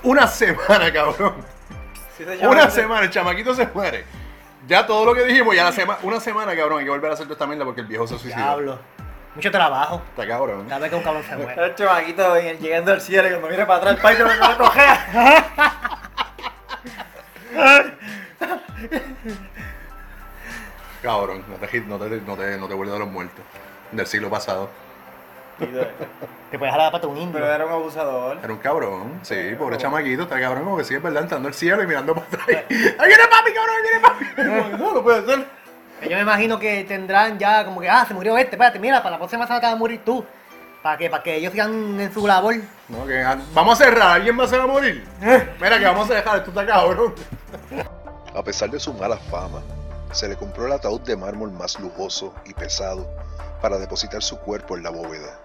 Una 0.02 0.26
semana, 0.26 0.90
cabrón. 0.90 1.34
Sí 2.16 2.24
Una 2.42 2.70
semana, 2.70 3.02
el 3.02 3.10
chamaquito 3.10 3.54
se 3.54 3.66
muere. 3.66 4.06
Ya 4.66 4.86
todo 4.86 5.04
lo 5.04 5.14
que 5.14 5.24
dijimos, 5.24 5.54
ya 5.54 5.64
la 5.64 5.72
semana, 5.72 5.98
una 6.02 6.20
semana, 6.20 6.56
cabrón, 6.56 6.78
hay 6.78 6.84
que 6.84 6.90
volver 6.90 7.10
a 7.10 7.14
hacer 7.14 7.26
toda 7.26 7.34
esta 7.34 7.46
mierda 7.46 7.66
porque 7.66 7.82
el 7.82 7.86
viejo 7.86 8.06
se 8.06 8.18
suicidó. 8.18 8.36
Diablo. 8.36 8.78
Mucho 9.34 9.50
trabajo. 9.50 10.00
Está 10.10 10.26
cabrón. 10.26 10.66
Cada 10.68 10.80
vez 10.80 10.90
que 10.90 10.96
un 10.96 11.02
cabrón 11.02 11.22
se 11.22 11.36
muere. 11.36 11.66
El 11.66 11.74
chamaquito 11.74 12.38
llegando 12.38 12.92
al 12.92 13.02
cielo 13.02 13.28
y 13.28 13.32
cuando 13.32 13.48
mira 13.48 13.66
para 13.66 13.78
atrás 13.78 13.96
el 13.96 14.00
país 14.00 14.18
lo 14.18 14.28
que 14.28 14.38
cojea. 14.56 15.98
Cabrón, 21.02 21.44
no 21.48 21.56
te, 21.56 21.80
no 21.80 21.98
te, 21.98 22.20
no 22.20 22.36
te, 22.36 22.58
no 22.58 22.68
te 22.68 22.74
vuelves 22.74 22.94
de 22.94 22.98
los 23.00 23.08
muertos 23.08 23.44
del 23.90 24.06
siglo 24.06 24.30
pasado. 24.30 24.68
Te 26.50 26.58
puedes 26.58 26.72
jalar 26.72 26.92
para 26.92 27.06
un 27.06 27.16
indio. 27.16 27.34
Pero 27.34 27.52
era 27.52 27.66
un 27.66 27.72
abusador. 27.72 28.38
Era 28.42 28.52
un 28.52 28.58
cabrón, 28.58 29.20
sí, 29.22 29.34
pobre 29.58 29.76
chamaquito, 29.76 30.22
está 30.22 30.40
cabrón 30.40 30.64
como 30.64 30.76
que 30.76 30.84
sí, 30.84 30.94
es 30.94 31.02
verdad, 31.02 31.22
entrando 31.22 31.48
al 31.48 31.54
cielo 31.54 31.82
y 31.82 31.86
mirando 31.86 32.14
para 32.14 32.26
atrás. 32.26 32.46
¡Ahí 32.48 33.08
viene 33.08 33.24
papi, 33.30 33.52
cabrón! 33.52 33.76
¡Ahí 33.76 33.82
viene 33.82 34.00
papi! 34.00 34.24
No, 34.78 34.94
no 34.94 35.02
puede 35.02 35.24
ser. 35.26 35.46
Yo 36.02 36.16
me 36.16 36.22
imagino 36.22 36.58
que 36.58 36.84
tendrán 36.84 37.38
ya 37.38 37.64
como 37.64 37.80
que, 37.80 37.88
ah, 37.88 38.04
se 38.06 38.14
murió 38.14 38.36
este, 38.36 38.56
espérate, 38.56 38.78
mira, 38.78 39.02
para 39.02 39.12
la 39.12 39.18
próxima 39.18 39.44
semana 39.46 39.60
te 39.60 39.66
vas 39.66 39.74
a 39.74 39.78
morir 39.78 40.00
tú. 40.04 40.24
Para 40.82 40.98
que, 40.98 41.08
para 41.08 41.22
que 41.22 41.36
ellos 41.36 41.52
sigan 41.52 42.00
en 42.00 42.12
su 42.12 42.26
labor. 42.26 42.56
No, 42.88 43.06
que 43.06 43.22
ah, 43.22 43.38
vamos 43.54 43.80
a 43.80 43.84
cerrar, 43.84 44.12
¿alguien 44.16 44.34
más 44.34 44.50
se 44.50 44.58
va 44.58 44.64
a 44.64 44.66
morir? 44.66 45.06
Mira 45.60 45.78
que 45.78 45.84
vamos 45.84 46.10
a 46.10 46.14
dejar, 46.14 46.38
esto 46.38 46.50
está 46.50 46.66
cabrón. 46.66 47.14
A 48.34 48.42
pesar 48.42 48.68
de 48.68 48.80
su 48.80 48.92
mala 48.94 49.16
fama, 49.16 49.62
se 50.12 50.28
le 50.28 50.36
compró 50.36 50.66
el 50.66 50.72
ataúd 50.72 51.00
de 51.00 51.16
mármol 51.16 51.50
más 51.52 51.80
lujoso 51.80 52.34
y 52.44 52.52
pesado 52.52 53.08
para 53.60 53.78
depositar 53.78 54.22
su 54.22 54.38
cuerpo 54.38 54.76
en 54.76 54.82
la 54.82 54.90
bóveda. 54.90 55.40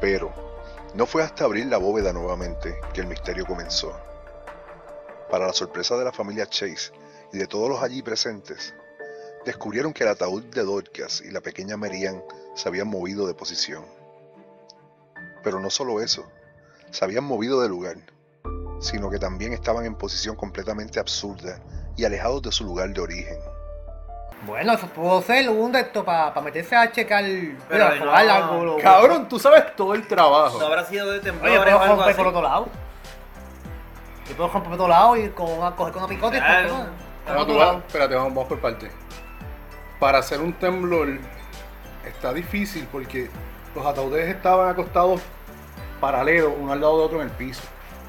Pero 0.00 0.32
no 0.94 1.06
fue 1.06 1.22
hasta 1.22 1.44
abrir 1.44 1.66
la 1.66 1.78
bóveda 1.78 2.12
nuevamente 2.12 2.80
que 2.92 3.00
el 3.00 3.06
misterio 3.06 3.46
comenzó. 3.46 3.96
Para 5.30 5.46
la 5.46 5.52
sorpresa 5.52 5.96
de 5.96 6.04
la 6.04 6.12
familia 6.12 6.46
Chase 6.46 6.92
y 7.32 7.38
de 7.38 7.46
todos 7.46 7.68
los 7.68 7.82
allí 7.82 8.02
presentes, 8.02 8.74
descubrieron 9.44 9.92
que 9.92 10.02
el 10.02 10.10
ataúd 10.10 10.42
de 10.44 10.64
Dorcas 10.64 11.20
y 11.20 11.30
la 11.30 11.40
pequeña 11.40 11.76
Marianne 11.76 12.24
se 12.54 12.68
habían 12.68 12.88
movido 12.88 13.26
de 13.26 13.34
posición. 13.34 13.84
Pero 15.44 15.60
no 15.60 15.70
solo 15.70 16.00
eso, 16.00 16.26
se 16.90 17.04
habían 17.04 17.24
movido 17.24 17.60
de 17.60 17.68
lugar, 17.68 17.96
sino 18.80 19.08
que 19.10 19.18
también 19.18 19.52
estaban 19.52 19.84
en 19.84 19.94
posición 19.94 20.34
completamente 20.34 20.98
absurda 20.98 21.60
y 21.98 22.04
alejados 22.04 22.40
de 22.42 22.52
su 22.52 22.64
lugar 22.64 22.88
de 22.90 23.00
origen. 23.00 23.36
Bueno, 24.46 24.72
eso 24.72 24.86
pudo 24.86 25.20
ser 25.20 25.50
un 25.50 25.72
de 25.72 25.80
esto 25.80 26.04
para 26.04 26.32
meterse 26.40 26.76
a 26.76 26.90
checar. 26.92 27.24
Pero 27.24 27.56
mira, 27.70 27.94
no, 27.96 28.04
robar 28.04 28.28
algo, 28.28 28.64
lo- 28.64 28.76
Cabrón, 28.78 29.28
tú 29.28 29.38
sabes 29.38 29.74
todo 29.74 29.94
el 29.94 30.06
trabajo. 30.06 30.58
No 30.60 30.66
habrá 30.66 30.84
sido 30.84 31.06
de 31.10 31.18
Oye, 31.18 31.20
temblores 31.22 31.58
puedo 31.60 31.76
o 31.76 31.80
algo 31.82 31.94
romper 31.96 32.08
así. 32.12 32.16
por 32.18 32.26
otro 32.28 32.42
lado. 32.42 32.68
Yo 34.28 34.36
puedo 34.36 34.48
romper 34.48 34.62
por 34.70 34.72
otro 34.74 34.88
lado 34.88 35.16
y 35.16 35.28
con 35.30 35.46
coger 35.72 35.92
con 35.92 36.02
una 36.04 36.06
picote 36.08 36.36
y 36.36 36.40
Claro. 36.40 36.68
por 36.68 36.86
Pero 37.26 37.40
otro 37.40 37.52
tú 37.54 37.58
vas- 37.58 37.66
lado. 37.68 37.78
espérate, 37.86 38.14
vamos, 38.14 38.34
vamos 38.34 38.48
por 38.48 38.60
parte. 38.60 38.90
Para 39.98 40.18
hacer 40.18 40.40
un 40.40 40.52
temblor 40.52 41.08
está 42.06 42.32
difícil 42.32 42.86
porque 42.92 43.28
los 43.74 43.84
ataúdes 43.84 44.28
estaban 44.28 44.68
acostados 44.68 45.20
paralelos, 46.00 46.52
uno 46.56 46.72
al 46.72 46.80
lado 46.80 46.98
de 47.00 47.04
otro 47.06 47.20
en 47.22 47.28
el 47.28 47.34
piso. 47.34 47.62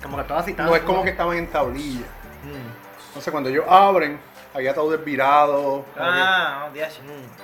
Como 0.03 0.15
que 0.17 0.21
estaba 0.21 0.41
así. 0.41 0.53
No 0.53 0.75
es 0.75 0.83
como 0.83 1.03
que 1.03 1.09
estaban 1.09 1.37
en 1.37 1.47
tablilla. 1.47 2.05
Mm. 2.43 2.78
Entonces 3.19 3.31
cuando 3.33 3.49
ellos 3.49 3.65
abren, 3.67 4.17
hay 4.53 4.67
ataúdes 4.67 5.03
virados. 5.03 5.83
Ah, 5.97 6.69
que- 6.73 6.87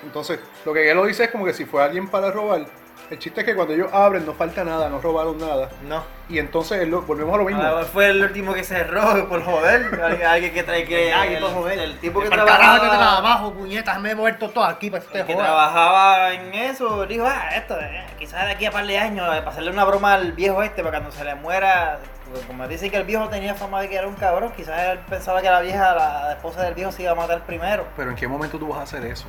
entonces, 0.04 0.40
lo 0.64 0.74
que 0.74 0.90
él 0.90 0.96
lo 0.96 1.06
dice 1.06 1.26
es 1.26 1.32
como 1.32 1.44
que 1.44 1.54
si 1.54 1.66
fue 1.66 1.84
alguien 1.84 2.08
para 2.08 2.32
robar, 2.32 2.66
el 3.10 3.20
chiste 3.20 3.42
es 3.42 3.46
que 3.46 3.54
cuando 3.54 3.74
ellos 3.74 3.90
abren 3.92 4.26
no 4.26 4.34
falta 4.34 4.64
nada, 4.64 4.88
no 4.88 5.02
robaron 5.02 5.38
nada. 5.38 5.70
No. 5.86 6.02
Y 6.30 6.40
entonces 6.40 6.80
él 6.82 6.90
lo- 6.92 7.02
volvemos 7.02 7.36
a 7.36 7.38
lo 7.40 7.44
mismo. 7.44 7.62
Ah, 7.62 7.84
fue 7.84 8.08
el 8.08 8.24
último 8.24 8.54
que 8.54 8.64
cerró 8.64 9.28
por 9.28 9.44
joder. 9.44 10.00
Alguien, 10.02 10.26
alguien 10.28 10.54
que 10.54 10.64
trae 10.64 10.86
que. 10.86 11.12
El, 11.12 11.40
por 11.42 11.52
joder. 11.52 11.78
el 11.80 12.00
tipo 12.00 12.22
que 12.22 12.30
que 12.30 12.36
trabajaba. 12.36 13.18
abajo, 13.18 13.52
puñetas, 13.54 14.00
me 14.00 14.12
he 14.12 14.16
muerto 14.16 14.50
todo 14.52 14.64
aquí 14.64 14.90
para 14.90 15.04
que 15.04 15.20
El 15.20 15.26
que 15.26 15.36
trabajaba 15.36 16.34
en 16.34 16.54
eso 16.54 17.06
dijo, 17.06 17.26
ah, 17.28 17.50
esto, 17.54 17.78
eh, 17.82 18.06
quizás 18.18 18.46
de 18.46 18.54
aquí 18.54 18.66
a 18.66 18.72
par 18.72 18.88
de 18.88 18.98
años, 18.98 19.28
eh, 19.36 19.40
para 19.40 19.52
hacerle 19.52 19.72
una 19.72 19.84
broma 19.84 20.14
al 20.14 20.32
viejo 20.32 20.64
este, 20.64 20.82
para 20.84 21.00
cuando 21.00 21.12
se 21.16 21.26
le 21.26 21.36
muera, 21.36 22.00
como 22.48 22.68
dicen 22.68 22.92
que 22.92 22.98
el 22.98 23.04
viejo 23.04 23.28
tenía 23.30 23.56
fama 23.56 23.82
de 23.82 23.90
que 23.90 23.96
era 23.96 24.08
un 24.08 24.16
cabrón, 24.16 24.52
quizás 24.56 24.80
él 24.90 25.00
pensaba 25.10 25.42
que 25.42 25.50
la 25.50 25.62
vieja, 25.62 25.94
la 25.94 26.34
esposa 26.34 26.64
del 26.64 26.74
viejo 26.74 26.92
se 26.92 27.04
iba 27.04 27.12
a 27.12 27.16
matar 27.16 27.46
primero. 27.46 27.86
Pero 27.96 28.10
¿en 28.10 28.16
qué 28.16 28.28
momento 28.28 28.58
tú 28.58 28.68
vas 28.70 28.80
a 28.80 28.84
hacer 28.84 29.06
eso? 29.06 29.28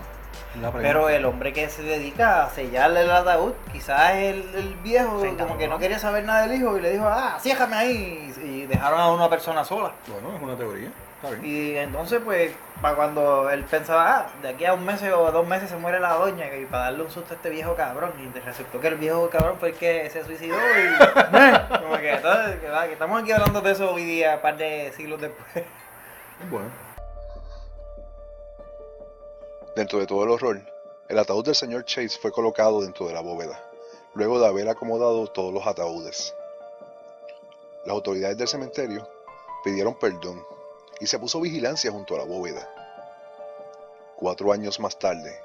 Es 0.55 0.61
la 0.63 0.71
pregunta. 0.71 0.89
Pero 0.89 1.09
el 1.09 1.25
hombre 1.25 1.53
que 1.53 1.69
se 1.69 1.83
dedica 1.83 2.45
a 2.45 2.51
sellarle 2.51 3.03
el 3.03 3.11
ataúd, 3.11 3.53
quizás 3.73 4.15
el, 4.15 4.49
el 4.55 4.75
viejo 4.83 5.23
como 5.39 5.59
que 5.59 5.69
no 5.69 5.79
quería 5.79 5.99
saber 5.99 6.25
nada 6.25 6.47
del 6.47 6.61
hijo 6.61 6.77
y 6.79 6.81
le 6.81 6.93
dijo, 6.93 7.07
ah, 7.07 7.39
ciéjame 7.41 7.77
ahí, 7.77 8.35
y 8.43 8.67
dejaron 8.67 9.01
a 9.01 9.13
una 9.13 9.29
persona 9.29 9.65
sola. 9.65 9.93
Bueno, 10.07 10.37
es 10.37 10.43
una 10.43 10.57
teoría. 10.57 10.91
Y 11.43 11.77
entonces, 11.77 12.21
pues, 12.25 12.53
para 12.81 12.95
cuando 12.97 13.51
él 13.51 13.65
pensaba, 13.65 14.19
ah, 14.19 14.27
de 14.43 14.49
aquí 14.49 14.65
a 14.65 14.75
un 14.75 14.85
mes 14.85 15.03
o 15.03 15.33
dos 15.33 15.47
meses 15.47 15.71
se 15.71 15.77
muere 15.77 16.01
la 16.01 16.15
doña, 16.15 16.55
y 16.55 16.65
para 16.67 16.85
darle 16.85 17.05
un 17.05 17.11
susto 17.11 17.35
a 17.35 17.37
este 17.37 17.51
viejo 17.51 17.75
cabrón, 17.75 18.13
y 18.19 18.39
resultó 18.39 18.81
que 18.81 18.89
el 18.89 18.97
viejo 18.97 19.29
cabrón 19.31 19.57
fue 19.59 19.71
el 19.71 19.75
que 19.77 20.11
se 20.11 20.25
suicidó, 20.25 20.57
y 20.57 21.79
como 21.83 21.97
que, 21.99 22.13
entonces, 22.13 22.61
que, 22.61 22.69
va, 22.69 22.87
que 22.87 22.93
estamos 22.93 23.23
aquí 23.23 23.33
hablando 23.33 23.61
de 23.61 23.73
eso 23.73 23.93
hoy 23.93 24.05
día, 24.05 24.37
un 24.37 24.43
par 24.43 24.57
de 24.57 24.93
siglos 24.97 25.21
después. 25.21 25.65
Bueno. 26.51 26.71
Dentro 29.75 29.99
de 29.99 30.07
todo 30.07 30.25
el 30.25 30.31
horror, 30.31 30.61
el 31.09 31.19
ataúd 31.19 31.45
del 31.45 31.55
señor 31.55 31.85
Chase 31.85 32.19
fue 32.21 32.33
colocado 32.33 32.83
dentro 32.83 33.07
de 33.07 33.15
la 33.15 33.21
bóveda, 33.21 33.63
luego 34.15 34.39
de 34.41 34.47
haber 34.47 34.69
acomodado 34.69 35.27
todos 35.29 35.53
los 35.53 35.67
ataúdes. 35.67 36.35
Las 37.85 37.95
autoridades 37.95 38.37
del 38.37 38.49
cementerio 38.49 39.09
pidieron 39.65 39.95
perdón 39.95 40.45
y 41.01 41.07
se 41.07 41.19
puso 41.19 41.41
vigilancia 41.41 41.91
junto 41.91 42.15
a 42.15 42.19
la 42.19 42.25
bóveda. 42.25 42.69
Cuatro 44.17 44.53
años 44.53 44.81
más 44.81 44.99
tarde, 44.99 45.39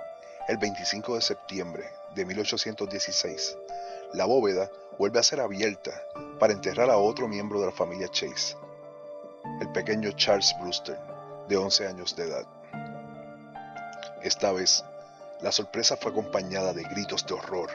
el 0.48 0.58
25 0.58 1.16
de 1.16 1.22
septiembre 1.22 1.90
de 2.16 2.26
1816, 2.26 3.58
la 4.14 4.26
bóveda 4.26 4.70
vuelve 4.98 5.20
a 5.20 5.24
ser 5.24 5.42
abierta 5.42 5.92
para 6.40 6.54
enterrar 6.54 6.90
a 6.90 6.98
otro 6.98 7.28
miembro 7.28 7.60
de 7.60 7.68
la 7.68 7.72
familia 7.72 8.08
Chase, 8.10 8.56
el 9.60 9.72
pequeño 9.72 10.12
Charles 10.12 10.56
Brewster, 10.62 10.98
de 11.48 11.58
11 11.58 11.88
años 11.88 12.16
de 12.16 12.24
edad. 12.24 12.46
Esta 14.22 14.52
vez, 14.52 14.86
la 15.42 15.52
sorpresa 15.52 15.98
fue 15.98 16.12
acompañada 16.12 16.74
de 16.74 16.84
gritos 16.84 17.26
de 17.26 17.34
horror. 17.34 17.70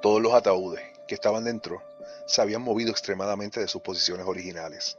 Todos 0.00 0.22
los 0.22 0.34
ataúdes 0.34 0.82
que 1.06 1.14
estaban 1.14 1.44
dentro 1.44 1.82
se 2.26 2.40
habían 2.40 2.62
movido 2.62 2.90
extremadamente 2.90 3.60
de 3.60 3.68
sus 3.68 3.82
posiciones 3.82 4.26
originales. 4.26 4.98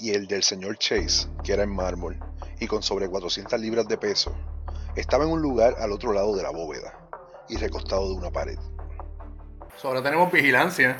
Y 0.00 0.12
el 0.14 0.26
del 0.26 0.42
señor 0.42 0.78
Chase, 0.78 1.28
que 1.44 1.52
era 1.52 1.62
en 1.62 1.74
mármol 1.74 2.18
y 2.58 2.66
con 2.66 2.82
sobre 2.82 3.08
400 3.08 3.60
libras 3.60 3.86
de 3.86 3.98
peso, 3.98 4.34
estaba 4.96 5.24
en 5.24 5.30
un 5.30 5.42
lugar 5.42 5.74
al 5.78 5.92
otro 5.92 6.12
lado 6.12 6.34
de 6.34 6.42
la 6.42 6.50
bóveda 6.50 6.94
y 7.48 7.56
recostado 7.56 8.08
de 8.08 8.14
una 8.14 8.30
pared. 8.30 8.58
Ahora 9.82 10.02
tenemos 10.02 10.30
vigilancia. 10.30 10.96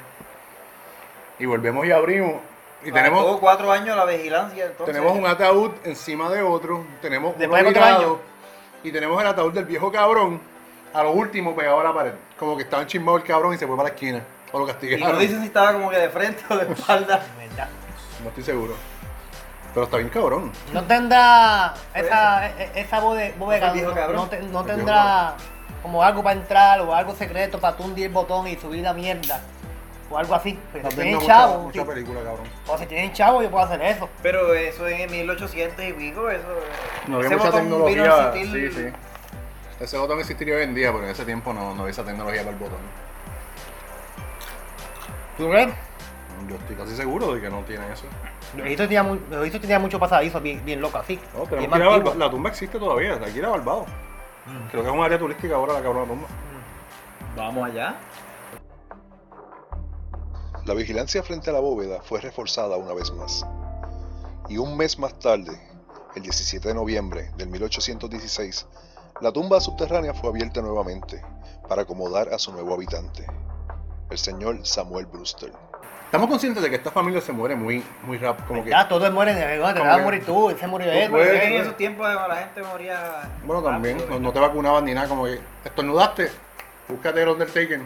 Y 1.38 1.46
volvemos 1.46 1.86
y 1.86 1.92
abrimos. 1.92 2.34
Y 2.82 2.86
Tuvo 2.86 2.94
tenemos, 2.94 3.40
cuatro 3.40 3.70
años 3.70 3.94
la 3.96 4.06
vigilancia, 4.06 4.64
entonces. 4.66 4.94
tenemos 4.94 5.16
un 5.16 5.26
ataúd 5.26 5.70
encima 5.84 6.30
de 6.30 6.42
otro. 6.42 6.84
Tenemos 7.02 7.30
uno 7.34 7.38
Después 7.38 7.62
de 7.64 7.72
cuatro 7.72 7.82
virado, 7.82 8.06
años. 8.14 8.18
Y 8.82 8.92
tenemos 8.92 9.20
el 9.20 9.26
ataúd 9.26 9.52
del 9.52 9.66
viejo 9.66 9.92
cabrón. 9.92 10.40
A 10.92 11.02
lo 11.02 11.12
último 11.12 11.54
pegado 11.54 11.80
a 11.80 11.84
la 11.84 11.94
pared. 11.94 12.12
Como 12.38 12.56
que 12.56 12.62
estaba 12.64 12.82
enchismado 12.82 13.18
el 13.18 13.22
cabrón 13.22 13.54
y 13.54 13.58
se 13.58 13.66
fue 13.66 13.76
para 13.76 13.90
la 13.90 13.94
esquina. 13.94 14.24
O 14.52 14.58
lo 14.58 14.64
Y 14.64 14.68
castigaron. 14.68 15.12
no 15.12 15.18
dicen 15.18 15.40
si 15.40 15.46
estaba 15.46 15.72
como 15.74 15.90
que 15.90 15.98
de 15.98 16.08
frente 16.08 16.42
o 16.48 16.56
de 16.56 16.72
espalda. 16.72 17.22
No 18.22 18.28
estoy 18.28 18.44
seguro. 18.44 18.74
Pero 19.72 19.84
está 19.84 19.96
bien 19.98 20.08
cabrón. 20.08 20.52
No 20.72 20.82
tendrá 20.84 21.74
esa, 21.94 22.48
esa 22.74 23.00
bode- 23.00 23.34
bóveda, 23.38 23.66
Ese 23.68 23.74
viejo 23.74 23.90
no, 23.90 23.94
cabrón. 23.96 24.16
no 24.16 24.26
te- 24.28 24.42
no 24.42 24.60
El 24.60 24.66
tendrá 24.66 25.34
como 25.82 26.02
algo 26.02 26.22
para 26.22 26.38
entrar 26.40 26.80
o 26.80 26.94
algo 26.94 27.14
secreto 27.14 27.58
para 27.60 27.76
tú 27.76 27.84
hundir 27.84 28.06
el 28.06 28.12
botón 28.12 28.46
y 28.48 28.56
subir 28.56 28.82
la 28.82 28.92
mierda. 28.92 29.40
O 30.10 30.18
algo 30.18 30.34
así. 30.34 30.58
Pero 30.72 30.90
si 30.90 30.96
tienen 30.96 31.14
mucha, 31.14 31.26
chavo, 31.28 31.58
mucha 31.62 31.84
película, 31.84 32.20
cabrón. 32.24 32.46
o 32.66 32.76
si 32.78 32.86
tienen 32.86 33.12
chavo, 33.12 33.42
yo 33.42 33.50
puedo 33.50 33.64
hacer 33.64 33.80
eso. 33.82 34.08
Pero 34.22 34.52
eso 34.54 34.88
en 34.88 35.08
1800 35.08 35.84
y 35.84 35.92
pico, 35.92 36.28
eso. 36.28 36.42
No 37.06 37.18
había 37.18 37.30
mucha 37.30 37.52
tecnología. 37.52 38.32
Sí, 38.34 38.70
sí. 38.72 38.86
Ese 39.78 39.96
botón 39.98 40.18
existiría 40.18 40.56
hoy 40.56 40.64
en 40.64 40.74
día, 40.74 40.90
pero 40.92 41.04
en 41.04 41.10
ese 41.10 41.24
tiempo 41.24 41.52
no, 41.54 41.74
no 41.76 41.82
había 41.82 41.92
esa 41.92 42.04
tecnología 42.04 42.40
para 42.42 42.52
el 42.52 42.58
botón. 42.58 42.78
¿Tú 45.38 45.48
crees? 45.48 45.68
Yo 46.48 46.56
estoy 46.56 46.76
casi 46.76 46.96
seguro 46.96 47.34
de 47.34 47.40
que 47.40 47.50
no 47.50 47.60
tiene 47.64 47.92
eso. 47.92 48.04
Los 48.56 48.66
hijitos 48.66 48.86
tenía, 48.86 49.02
mu- 49.02 49.18
los 49.30 49.42
hijitos 49.42 49.60
tenía 49.60 49.78
mucho 49.78 49.98
pasadizo 49.98 50.40
bien, 50.40 50.64
bien 50.64 50.80
loco 50.80 50.98
así. 50.98 51.16
No, 51.34 51.44
Bien 51.46 51.48
tenemos 51.50 51.68
que 51.68 51.68
más 51.68 51.78
ir 51.78 51.82
a 51.82 51.94
antiguo. 51.94 52.10
Barba- 52.12 52.18
la 52.26 52.30
tumba 52.30 52.50
existe 52.50 52.78
todavía, 52.78 53.14
aquí 53.14 53.38
era 53.38 53.48
Barbado. 53.50 53.86
Creo 54.70 54.82
que 54.82 54.88
es 54.88 54.94
un 54.94 55.02
área 55.02 55.18
turística 55.18 55.54
ahora 55.54 55.74
la 55.74 55.82
cabrona 55.82 56.06
tumba. 56.06 56.28
Vamos 57.36 57.68
allá. 57.68 57.94
La 60.66 60.74
vigilancia 60.74 61.22
frente 61.22 61.50
a 61.50 61.52
la 61.52 61.60
bóveda 61.60 62.00
fue 62.02 62.20
reforzada 62.20 62.76
una 62.76 62.92
vez 62.94 63.12
más. 63.12 63.46
Y 64.48 64.58
un 64.58 64.76
mes 64.76 64.98
más 64.98 65.18
tarde, 65.18 65.58
el 66.16 66.22
17 66.22 66.68
de 66.68 66.74
noviembre 66.74 67.30
del 67.36 67.48
1816, 67.48 68.66
la 69.20 69.32
tumba 69.32 69.60
subterránea 69.60 70.12
fue 70.14 70.30
abierta 70.30 70.60
nuevamente 70.60 71.22
para 71.68 71.82
acomodar 71.82 72.32
a 72.34 72.38
su 72.38 72.52
nuevo 72.52 72.74
habitante, 72.74 73.24
el 74.10 74.18
señor 74.18 74.58
Samuel 74.66 75.06
Brewster. 75.06 75.52
Estamos 76.04 76.28
conscientes 76.28 76.60
de 76.62 76.68
que 76.70 76.76
esta 76.76 76.90
familia 76.90 77.20
se 77.20 77.30
muere 77.32 77.54
muy, 77.54 77.84
muy 78.04 78.18
rápido. 78.18 78.48
Como 78.48 78.64
que, 78.64 78.70
Ya, 78.70 78.88
todos 78.88 79.12
mueren, 79.12 79.38
eh, 79.38 79.58
te 79.74 79.78
Como 79.78 79.84
vas 79.90 80.00
a 80.00 80.02
morir 80.02 80.26
tú, 80.26 80.50
él 80.50 80.58
se 80.58 80.66
murió 80.66 80.90
él. 80.90 81.08
porque- 81.10 81.44
en 81.46 81.52
esos 81.62 81.76
tiempos 81.76 82.08
la 82.08 82.36
gente 82.36 82.62
moría. 82.64 83.22
bueno, 83.44 83.62
también, 83.62 83.98
rápido, 83.98 84.06
no, 84.10 84.18
no 84.18 84.32
te 84.32 84.40
vacunaban 84.40 84.84
ni 84.84 84.92
nada. 84.94 85.06
Como 85.08 85.24
que 85.26 85.38
estornudaste, 85.64 86.30
búscate 86.88 87.22
el 87.22 87.28
Undertaker, 87.28 87.80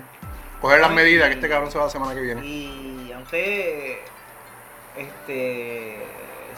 coger 0.62 0.80
las 0.80 0.90
medidas 0.92 1.28
que 1.28 1.34
este 1.34 1.48
cabrón 1.50 1.70
se 1.70 1.76
va 1.78 1.84
la 1.84 1.90
semana 1.90 2.14
que 2.14 2.20
viene. 2.22 2.46
Y 2.46 3.12
aunque 3.14 4.00
este 4.96 6.02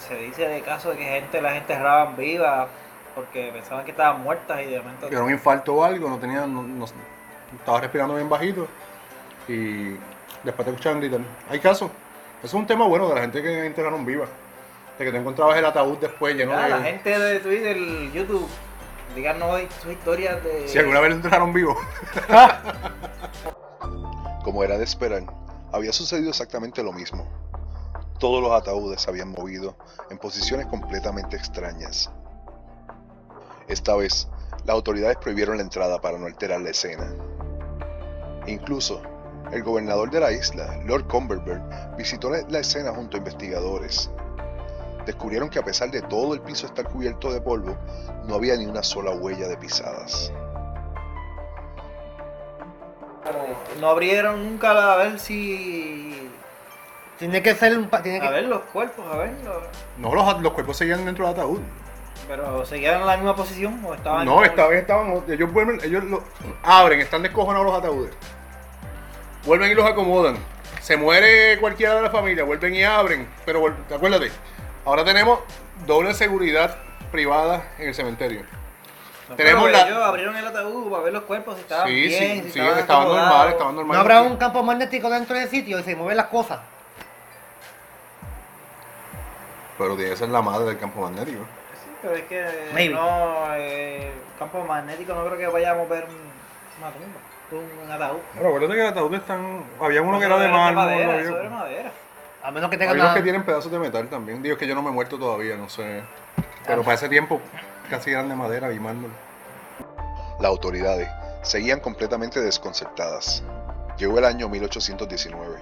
se 0.06 0.14
dice 0.18 0.46
de 0.46 0.60
caso 0.60 0.90
de 0.90 0.98
que 0.98 1.04
gente 1.04 1.40
la 1.42 1.52
gente 1.52 1.72
enterraban 1.72 2.16
viva 2.16 2.68
porque 3.16 3.50
pensaban 3.52 3.84
que 3.84 3.90
estaban 3.90 4.22
muertas 4.22 4.60
y 4.60 4.66
de 4.66 4.78
momento 4.78 5.08
Que 5.08 5.14
era 5.16 5.24
un 5.24 5.32
infarto 5.32 5.74
o 5.74 5.82
algo, 5.84 6.08
no 6.08 6.18
tenía, 6.18 6.46
no, 6.46 6.62
no- 6.62 6.84
estaba 7.58 7.80
respirando 7.80 8.14
bien 8.14 8.28
bajito 8.28 8.68
y 9.48 9.96
después 10.44 10.64
te 10.64 10.70
escuchaban 10.70 11.00
gritar. 11.00 11.20
Hay 11.48 11.60
casos. 11.60 11.90
Eso 12.38 12.46
es 12.46 12.54
un 12.54 12.66
tema 12.66 12.86
bueno 12.86 13.08
de 13.08 13.14
la 13.14 13.20
gente 13.22 13.42
que 13.42 13.66
enterraron 13.66 14.04
viva. 14.04 14.26
De 14.98 15.04
que 15.04 15.10
te 15.12 15.18
encontrabas 15.18 15.56
el 15.58 15.64
ataúd 15.64 15.98
después 15.98 16.34
lleno 16.36 16.52
Ya, 16.52 16.64
de. 16.64 16.68
la 16.70 16.80
gente 16.82 17.18
de 17.18 17.40
Twitter, 17.40 17.76
YouTube, 18.12 18.48
díganos 19.14 19.60
sus 19.82 19.92
historias 19.92 20.42
de 20.42 20.68
Si 20.68 20.78
alguna 20.78 21.00
vez 21.00 21.10
lo 21.10 21.16
enterraron 21.16 21.52
vivo. 21.52 21.76
Como 24.44 24.62
era 24.62 24.78
de 24.78 24.84
esperar, 24.84 25.24
había 25.72 25.92
sucedido 25.92 26.30
exactamente 26.30 26.82
lo 26.82 26.92
mismo. 26.92 27.26
Todos 28.18 28.42
los 28.42 28.52
ataúdes 28.52 29.02
se 29.02 29.10
habían 29.10 29.30
movido 29.32 29.76
en 30.10 30.18
posiciones 30.18 30.66
completamente 30.66 31.36
extrañas. 31.36 32.10
Esta 33.68 33.96
vez, 33.96 34.28
las 34.64 34.74
autoridades 34.74 35.16
prohibieron 35.18 35.56
la 35.56 35.62
entrada 35.64 36.00
para 36.00 36.18
no 36.18 36.26
alterar 36.26 36.60
la 36.60 36.70
escena. 36.70 37.12
Incluso, 38.46 39.02
el 39.52 39.62
gobernador 39.62 40.10
de 40.10 40.20
la 40.20 40.32
isla, 40.32 40.76
Lord 40.84 41.06
Cumberland, 41.06 41.96
visitó 41.96 42.30
la 42.30 42.42
la 42.48 42.58
escena 42.60 42.92
junto 42.92 43.16
a 43.16 43.18
investigadores. 43.18 44.10
Descubrieron 45.04 45.48
que 45.48 45.58
a 45.60 45.62
pesar 45.64 45.90
de 45.90 46.02
todo 46.02 46.34
el 46.34 46.40
piso 46.40 46.66
estar 46.66 46.84
cubierto 46.88 47.32
de 47.32 47.40
polvo, 47.40 47.76
no 48.26 48.34
había 48.34 48.56
ni 48.56 48.66
una 48.66 48.82
sola 48.82 49.12
huella 49.12 49.46
de 49.48 49.56
pisadas. 49.56 50.32
no 53.80 53.88
abrieron 53.88 54.42
nunca 54.44 54.92
a 54.92 54.96
ver 54.96 55.18
si 55.18 56.30
Tiene 57.18 57.42
que 57.42 57.54
ser 57.54 57.76
un... 57.78 57.88
Tiene 58.02 58.18
A 58.18 58.22
que... 58.22 58.28
ver 58.30 58.44
los 58.44 58.62
cuerpos, 58.72 59.04
a 59.12 59.16
ver. 59.18 59.30
los- 59.44 59.62
No, 59.98 60.14
los, 60.14 60.40
los 60.42 60.52
cuerpos 60.52 60.76
seguían 60.76 61.04
dentro 61.04 61.26
del 61.26 61.34
ataúd. 61.34 61.60
Pero 62.28 62.64
seguían 62.66 63.00
en 63.02 63.06
la 63.06 63.16
misma 63.16 63.36
posición 63.36 63.80
o 63.84 63.94
estaban. 63.94 64.24
No, 64.26 64.42
esta 64.42 64.66
vez 64.66 64.80
estaban. 64.80 65.22
Ellos 65.28 65.52
vuelven, 65.52 65.78
ellos 65.84 66.02
lo 66.04 66.22
abren, 66.62 67.00
están 67.00 67.22
descojonados 67.22 67.66
los 67.66 67.78
ataúdes. 67.78 68.12
Vuelven 69.46 69.70
y 69.70 69.74
los 69.74 69.86
acomodan. 69.88 70.36
Se 70.80 70.96
muere 70.96 71.58
cualquiera 71.58 71.94
de 71.94 72.02
la 72.02 72.10
familia, 72.10 72.44
vuelven 72.44 72.74
y 72.74 72.84
abren. 72.84 73.28
Pero 73.44 73.64
acuérdate, 73.94 74.30
ahora 74.84 75.04
tenemos 75.04 75.40
doble 75.86 76.12
seguridad 76.14 76.76
privada 77.10 77.64
en 77.78 77.88
el 77.88 77.94
cementerio. 77.94 78.42
No, 79.28 79.34
tenemos 79.34 79.64
pero 79.64 79.76
la- 79.76 79.86
Ellos 79.88 80.02
abrieron 80.02 80.36
el 80.36 80.46
ataúd 80.46 80.90
para 80.90 81.02
ver 81.04 81.12
los 81.12 81.22
cuerpos 81.24 81.56
si 81.56 81.60
estaban 81.62 81.88
Sí, 81.88 81.94
bien, 81.94 82.10
sí, 82.12 82.42
si 82.42 82.50
sí, 82.52 82.58
estaban 82.60 82.78
estaban 82.78 83.48
estaban 83.50 83.76
No 83.88 83.94
habrá 83.94 84.22
un 84.22 84.36
campo 84.36 84.62
magnético 84.62 85.10
dentro 85.10 85.36
del 85.36 85.48
sitio 85.48 85.78
y 85.80 85.82
se 85.82 85.96
mueven 85.96 86.16
las 86.16 86.26
cosas. 86.26 86.60
Pero 89.78 89.94
tiene 89.96 90.10
que 90.10 90.16
ser 90.16 90.28
la 90.28 90.42
madre 90.42 90.66
del 90.66 90.78
campo 90.78 91.00
magnético. 91.02 91.42
Sí, 91.84 91.90
pero 92.02 92.14
es 92.14 92.22
que 92.24 92.70
Maybe. 92.72 92.94
no, 92.94 93.54
eh, 93.56 94.12
campo 94.38 94.64
magnético 94.64 95.12
no 95.14 95.24
creo 95.26 95.38
que 95.38 95.46
vayamos 95.48 95.86
a 95.86 95.92
ver 95.92 96.04
un- 96.04 96.80
una 96.82 96.90
tumba, 96.92 97.20
un 97.52 97.90
ataúd. 97.90 98.18
Pero 98.34 98.48
acuérdate 98.48 98.74
que 98.74 98.80
el 98.80 98.86
ataúd 98.86 99.14
están. 99.14 99.64
Había 99.80 100.02
uno 100.02 100.18
que 100.18 100.26
Eso 100.26 100.34
era 100.34 100.44
de 100.44 100.48
mármol. 100.50 100.74
madera, 100.84 101.12
había- 101.12 101.20
eso 101.24 101.38
era 101.38 101.50
madera. 101.50 101.92
A 102.42 102.50
menos 102.50 102.70
que 102.70 102.76
Hay 102.76 102.80
tengan 102.80 103.00
unos 103.00 103.14
que 103.14 103.22
tienen 103.22 103.44
pedazos 103.44 103.72
de 103.72 103.78
metal 103.78 104.08
también. 104.08 104.42
Digo 104.42 104.54
es 104.54 104.58
que 104.58 104.66
yo 104.66 104.74
no 104.74 104.82
me 104.82 104.90
he 104.90 104.92
muerto 104.92 105.18
todavía, 105.18 105.56
no 105.56 105.68
sé. 105.68 106.02
Pero 106.66 106.82
para 106.82 106.94
ese 106.94 107.08
tiempo 107.08 107.40
casi 107.90 108.10
eran 108.10 108.28
de 108.28 108.34
madera 108.36 108.72
y 108.72 108.78
mármol. 108.80 109.10
Las 110.38 110.48
autoridades 110.50 111.08
seguían 111.42 111.80
completamente 111.80 112.40
desconcertadas. 112.40 113.42
Llegó 113.96 114.18
el 114.18 114.24
año 114.24 114.48
1819. 114.48 115.56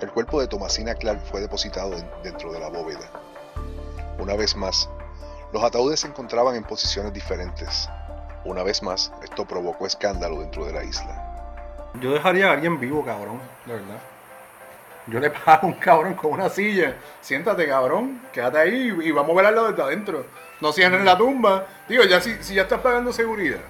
El 0.00 0.10
cuerpo 0.10 0.40
de 0.40 0.46
Tomasina 0.48 0.94
Clark 0.94 1.20
fue 1.30 1.40
depositado 1.40 1.92
en- 1.94 2.08
dentro 2.22 2.52
de 2.52 2.60
la 2.60 2.68
bóveda. 2.68 3.10
Una 4.18 4.34
vez 4.34 4.56
más, 4.56 4.88
los 5.52 5.62
ataúdes 5.62 6.00
se 6.00 6.06
encontraban 6.08 6.54
en 6.56 6.64
posiciones 6.64 7.12
diferentes. 7.12 7.88
Una 8.44 8.62
vez 8.62 8.82
más, 8.82 9.12
esto 9.22 9.44
provocó 9.44 9.86
escándalo 9.86 10.40
dentro 10.40 10.64
de 10.64 10.72
la 10.72 10.84
isla. 10.84 11.24
Yo 12.00 12.12
dejaría 12.12 12.48
a 12.48 12.52
alguien 12.52 12.78
vivo, 12.78 13.04
cabrón, 13.04 13.40
de 13.66 13.74
verdad. 13.74 13.98
Yo 15.06 15.20
le 15.20 15.30
pago 15.30 15.62
a 15.62 15.66
un 15.66 15.72
cabrón 15.74 16.14
con 16.14 16.32
una 16.32 16.48
silla. 16.48 16.94
Siéntate, 17.20 17.66
cabrón. 17.66 18.20
Quédate 18.32 18.58
ahí 18.58 18.94
y 19.02 19.10
vamos 19.10 19.32
a 19.32 19.36
velarlo 19.36 19.70
desde 19.70 19.82
adentro. 19.82 20.26
No 20.60 20.72
cierren 20.72 21.04
la 21.04 21.16
tumba. 21.16 21.66
Digo, 21.88 22.04
ya 22.04 22.20
si, 22.20 22.42
si 22.42 22.54
ya 22.54 22.62
estás 22.62 22.80
pagando 22.80 23.12
seguridad, 23.12 23.60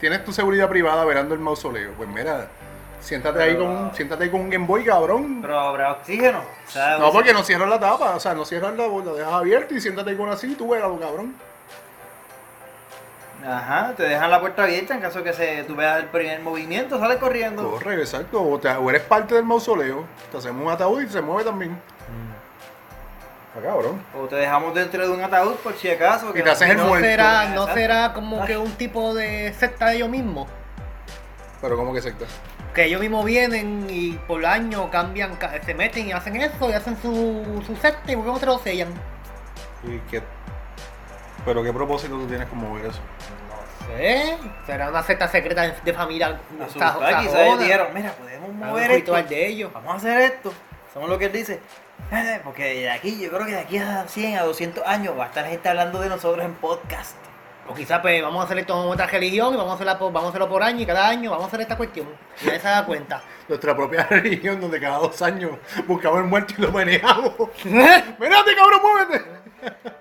tienes 0.00 0.24
tu 0.24 0.32
seguridad 0.32 0.68
privada 0.68 1.04
velando 1.04 1.34
el 1.34 1.40
mausoleo. 1.40 1.92
Pues 1.92 2.08
mira, 2.08 2.48
siéntate 3.00 3.42
ahí 3.42 3.56
con 3.56 3.68
un, 3.68 3.94
siéntate 3.94 4.24
ahí 4.24 4.30
con 4.30 4.40
un 4.40 4.50
Game 4.50 4.66
Boy, 4.66 4.84
cabrón. 4.84 5.38
Pero 5.40 5.58
habrá 5.58 5.92
oxígeno. 5.92 6.40
O 6.40 6.70
sea, 6.70 6.98
No, 6.98 7.12
porque 7.12 7.32
no 7.32 7.44
cierran 7.44 7.70
la 7.70 7.78
tapa, 7.78 8.16
o 8.16 8.20
sea, 8.20 8.34
no 8.34 8.44
cierran 8.44 8.76
la 8.76 8.88
la 8.88 9.12
dejas 9.12 9.32
abierta 9.32 9.74
y 9.74 9.80
siéntate 9.80 10.10
ahí 10.10 10.16
con 10.16 10.26
una 10.26 10.36
silla 10.36 10.54
y 10.54 10.56
tú 10.56 10.70
vélalo, 10.70 10.98
cabrón. 10.98 11.34
Ajá, 13.44 13.92
te 13.96 14.02
dejan 14.04 14.30
la 14.30 14.40
puerta 14.40 14.64
abierta 14.64 14.94
en 14.94 15.00
caso 15.00 15.22
que 15.22 15.32
se, 15.32 15.62
tú 15.64 15.76
veas 15.76 15.98
el 16.00 16.06
primer 16.06 16.40
movimiento, 16.40 16.98
sales 16.98 17.18
corriendo. 17.18 17.70
Corre, 17.72 17.94
exacto. 18.00 18.42
O, 18.42 18.58
te- 18.58 18.68
o 18.70 18.90
eres 18.90 19.02
parte 19.02 19.34
del 19.34 19.44
mausoleo, 19.44 20.04
te 20.32 20.38
hacemos 20.38 20.64
un 20.64 20.70
ataúd 20.72 21.02
y 21.02 21.08
se 21.08 21.20
mueve 21.20 21.44
también. 21.44 21.78
Está 23.54 23.68
cabrón. 23.68 24.02
O 24.20 24.26
te 24.26 24.36
dejamos 24.36 24.74
dentro 24.74 25.06
de 25.06 25.14
un 25.14 25.22
ataúd 25.22 25.54
por 25.56 25.74
si 25.76 25.88
acaso. 25.90 26.30
Y 26.36 26.42
te 26.42 26.50
haces 26.50 26.70
el 26.70 26.76
No 26.76 26.86
muerto. 26.86 27.06
será, 27.06 27.44
no 27.48 27.62
Exacto. 27.62 27.74
será 27.74 28.12
como 28.12 28.44
que 28.44 28.56
un 28.58 28.70
tipo 28.72 29.14
de 29.14 29.52
secta 29.58 29.86
de 29.88 29.96
ellos 29.96 30.08
mismos. 30.08 30.48
Pero 31.60 31.76
como 31.76 31.94
que 31.94 32.02
secta. 32.02 32.26
Que 32.74 32.84
ellos 32.84 33.00
mismos 33.00 33.24
vienen 33.24 33.86
y 33.88 34.12
por 34.26 34.44
año 34.44 34.90
cambian, 34.90 35.36
ca- 35.36 35.52
se 35.64 35.72
meten 35.74 36.08
y 36.08 36.12
hacen 36.12 36.36
eso 36.36 36.68
y 36.68 36.72
hacen 36.74 36.96
su, 37.00 37.62
su 37.66 37.74
secta 37.76 38.12
y 38.12 38.14
vuelven 38.14 38.34
otra 38.34 38.48
lo 38.52 38.58
sellan. 38.58 38.88
¿Y 39.84 39.98
qué? 40.10 40.22
¿Pero 41.46 41.62
qué 41.62 41.72
propósito 41.72 42.16
tú 42.16 42.26
tienes 42.26 42.48
con 42.48 42.58
mover 42.58 42.86
eso? 42.86 42.98
No 43.48 43.96
sé, 43.96 44.36
será 44.66 44.90
una 44.90 45.02
secta 45.04 45.28
secreta 45.28 45.62
de, 45.62 45.92
familia 45.92 46.40
Asustar, 46.60 47.20
quizás 47.20 47.34
ellos 47.36 47.60
dijeron, 47.60 47.86
mira, 47.94 48.12
podemos 48.12 48.52
mover 48.52 48.90
esto. 48.90 48.96
ritual 48.96 49.28
de 49.28 49.46
ellos. 49.46 49.72
Vamos 49.72 49.94
a 49.94 49.96
hacer 49.96 50.20
esto. 50.22 50.52
Somos 50.92 51.08
lo 51.08 51.16
que 51.16 51.26
él 51.26 51.32
dice. 51.32 51.60
Porque 52.42 52.80
de 52.80 52.90
aquí, 52.90 53.20
yo 53.20 53.30
creo 53.30 53.46
que 53.46 53.52
de 53.52 53.60
aquí 53.60 53.78
a 53.78 54.06
100, 54.08 54.38
a 54.38 54.42
200 54.42 54.84
años 54.86 55.16
va 55.16 55.24
a 55.24 55.26
estar 55.28 55.46
gente 55.46 55.68
hablando 55.68 56.00
de 56.00 56.08
nosotros 56.08 56.44
en 56.44 56.54
podcast. 56.54 57.16
O 57.68 57.74
quizás 57.74 58.00
pues 58.00 58.22
vamos 58.22 58.40
a 58.42 58.44
hacer 58.44 58.58
esto 58.58 58.80
en 58.80 58.88
otra 58.90 59.06
religión 59.06 59.54
y 59.54 59.56
vamos 59.56 59.72
a, 59.72 59.74
hacerla 59.74 59.98
por, 59.98 60.12
vamos 60.12 60.26
a 60.26 60.30
hacerlo 60.30 60.48
por 60.48 60.62
año 60.62 60.80
y 60.82 60.86
cada 60.86 61.08
año 61.08 61.30
vamos 61.30 61.44
a 61.44 61.48
hacer 61.48 61.60
esta 61.60 61.76
cuestión. 61.76 62.08
Y 62.42 62.46
nadie 62.46 62.60
se 62.60 62.68
da 62.68 62.84
cuenta. 62.84 63.22
Nuestra 63.48 63.76
propia 63.76 64.02
religión 64.10 64.60
donde 64.60 64.80
cada 64.80 64.98
dos 64.98 65.22
años 65.22 65.52
buscamos 65.86 66.18
el 66.18 66.24
muerto 66.24 66.54
y 66.58 66.62
lo 66.62 66.72
manejamos. 66.72 67.34
¡Mírate, 67.64 68.56
cabrón, 68.56 68.80
muévete! 68.82 69.45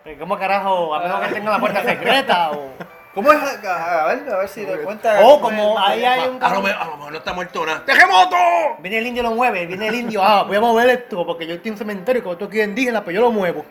Pero 0.03 0.19
¿Cómo 0.19 0.37
carajo? 0.37 0.95
A 0.95 0.99
menos 0.99 1.27
que 1.27 1.33
tenga 1.33 1.51
la 1.51 1.59
puerta 1.59 1.83
secreta 1.83 2.51
o... 2.51 2.69
¿Cómo 3.13 3.31
es? 3.31 3.39
A 3.41 4.05
ver, 4.07 4.29
a 4.29 4.37
ver 4.39 4.49
si 4.49 4.65
te 4.65 4.77
cuenta. 4.79 5.21
O 5.21 5.39
cómo 5.39 5.49
es 5.49 5.57
como 5.57 5.79
ahí 5.79 6.03
hay 6.03 6.27
un 6.27 6.43
A 6.43 6.49
lo, 6.49 6.61
mejor, 6.61 6.81
a 6.81 6.85
lo 6.85 6.97
mejor 6.97 7.11
no 7.13 7.17
está 7.17 7.31
muerto 7.31 7.65
nada. 7.65 7.85
¡Terremoto! 7.85 8.35
Viene 8.79 8.97
el 8.97 9.07
indio 9.07 9.23
y 9.23 9.25
lo 9.25 9.31
mueve, 9.31 9.65
viene 9.65 9.87
el 9.87 9.95
indio, 9.95 10.21
ah, 10.21 10.43
voy 10.43 10.57
a 10.57 10.59
mover 10.59 10.89
esto 10.89 11.25
porque 11.25 11.47
yo 11.47 11.53
estoy 11.55 11.69
en 11.69 11.73
un 11.75 11.77
cementerio, 11.77 12.21
como 12.21 12.35
tú 12.35 12.45
aquí 12.45 12.61
indígena, 12.61 13.05
pues 13.05 13.15
yo 13.15 13.21
lo 13.21 13.31
muevo. 13.31 13.63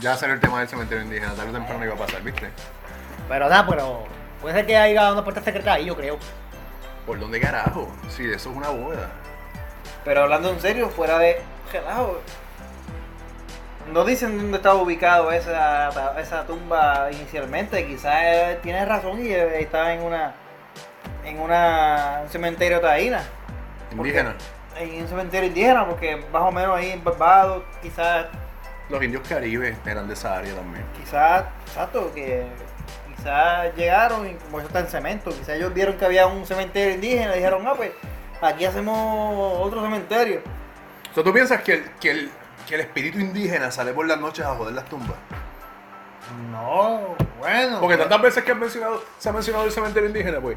Ya 0.00 0.16
salió 0.16 0.34
el 0.34 0.40
tema 0.40 0.58
del 0.58 0.68
cementerio 0.68 1.04
indígena, 1.04 1.32
tarde 1.34 1.50
o 1.50 1.52
temprano 1.52 1.84
iba 1.84 1.94
a 1.94 1.98
pasar, 1.98 2.20
¿viste? 2.22 2.50
Pero 3.28 3.48
nada, 3.48 3.64
pero 3.64 4.06
puede 4.40 4.56
ser 4.56 4.66
que 4.66 4.76
haya 4.76 5.12
una 5.12 5.22
puerta 5.22 5.40
secreta 5.40 5.74
ahí, 5.74 5.84
yo 5.84 5.96
creo. 5.96 6.18
¿Por 7.06 7.20
dónde 7.20 7.40
carajo? 7.40 7.88
Sí, 8.08 8.24
eso 8.24 8.50
es 8.50 8.56
una 8.56 8.70
bóveda. 8.70 9.08
Pero 10.04 10.24
hablando 10.24 10.50
en 10.50 10.60
serio, 10.60 10.88
fuera 10.88 11.16
de 11.18 11.40
relajo. 11.72 12.20
No 13.92 14.04
dicen 14.04 14.36
dónde 14.36 14.58
estaba 14.58 14.76
ubicado 14.76 15.32
esa, 15.32 16.20
esa 16.20 16.46
tumba 16.46 17.08
inicialmente. 17.12 17.86
Quizás 17.86 18.22
eh, 18.22 18.58
tienes 18.62 18.86
razón 18.86 19.24
y 19.24 19.30
eh, 19.30 19.60
estaba 19.60 19.92
en 19.92 20.02
una 20.02 20.34
en 21.24 21.40
una 21.40 22.20
un 22.22 22.28
cementerio 22.28 22.80
taína. 22.80 23.22
Indígena. 23.92 24.34
En 24.76 25.02
un 25.02 25.08
cementerio 25.08 25.48
indígena, 25.48 25.86
porque 25.86 26.16
más 26.32 26.42
o 26.42 26.52
menos 26.52 26.76
ahí 26.76 26.90
en 26.90 27.02
Barbados, 27.02 27.64
quizás, 27.82 28.26
Los 28.88 29.02
indios 29.02 29.26
caribes 29.28 29.76
eran 29.84 30.06
de 30.06 30.14
esa 30.14 30.38
área 30.38 30.54
también. 30.54 30.84
quizás, 30.98 31.44
exacto, 31.66 32.12
que 32.14 32.46
quizás 33.16 33.74
llegaron 33.76 34.28
y 34.28 34.34
como 34.34 34.58
eso 34.58 34.68
está 34.68 34.80
en 34.80 34.86
cemento, 34.86 35.30
quizás 35.30 35.50
ellos 35.50 35.74
vieron 35.74 35.96
que 35.96 36.04
había 36.04 36.26
un 36.26 36.46
cementerio 36.46 36.94
indígena 36.94 37.32
y 37.34 37.38
dijeron, 37.38 37.66
ah, 37.66 37.74
pues 37.76 37.90
aquí 38.40 38.64
hacemos 38.64 39.58
otro 39.60 39.82
cementerio. 39.82 40.40
O 41.10 41.14
sea, 41.14 41.24
¿tú 41.24 41.32
piensas 41.32 41.60
que 41.62 41.74
el, 41.74 41.90
que 42.00 42.10
el, 42.12 42.30
que 42.68 42.74
el 42.76 42.80
espíritu 42.82 43.18
indígena 43.18 43.70
sale 43.70 43.92
por 43.92 44.06
las 44.06 44.18
noches 44.20 44.44
a 44.46 44.54
joder 44.54 44.74
las 44.74 44.84
tumbas? 44.86 45.16
No, 46.52 47.16
bueno. 47.38 47.80
Porque 47.80 47.96
tantas 47.96 48.22
veces 48.22 48.44
que 48.44 48.52
han 48.52 48.60
mencionado, 48.60 49.02
se 49.18 49.28
ha 49.28 49.32
mencionado 49.32 49.64
el 49.64 49.72
cementerio 49.72 50.08
indígena, 50.08 50.40
pues 50.40 50.56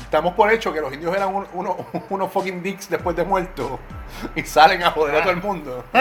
estamos 0.00 0.34
por 0.34 0.50
hecho 0.50 0.72
que 0.72 0.80
los 0.80 0.92
indios 0.92 1.14
eran 1.14 1.34
un- 1.34 1.46
uno- 1.52 1.76
unos 2.10 2.32
fucking 2.32 2.62
dicks 2.62 2.88
después 2.88 3.14
de 3.16 3.24
muertos 3.24 3.78
y 4.34 4.42
salen 4.44 4.82
a 4.82 4.90
joder 4.92 5.16
a 5.16 5.20
todo 5.22 5.32
el 5.32 5.42
mundo. 5.42 5.84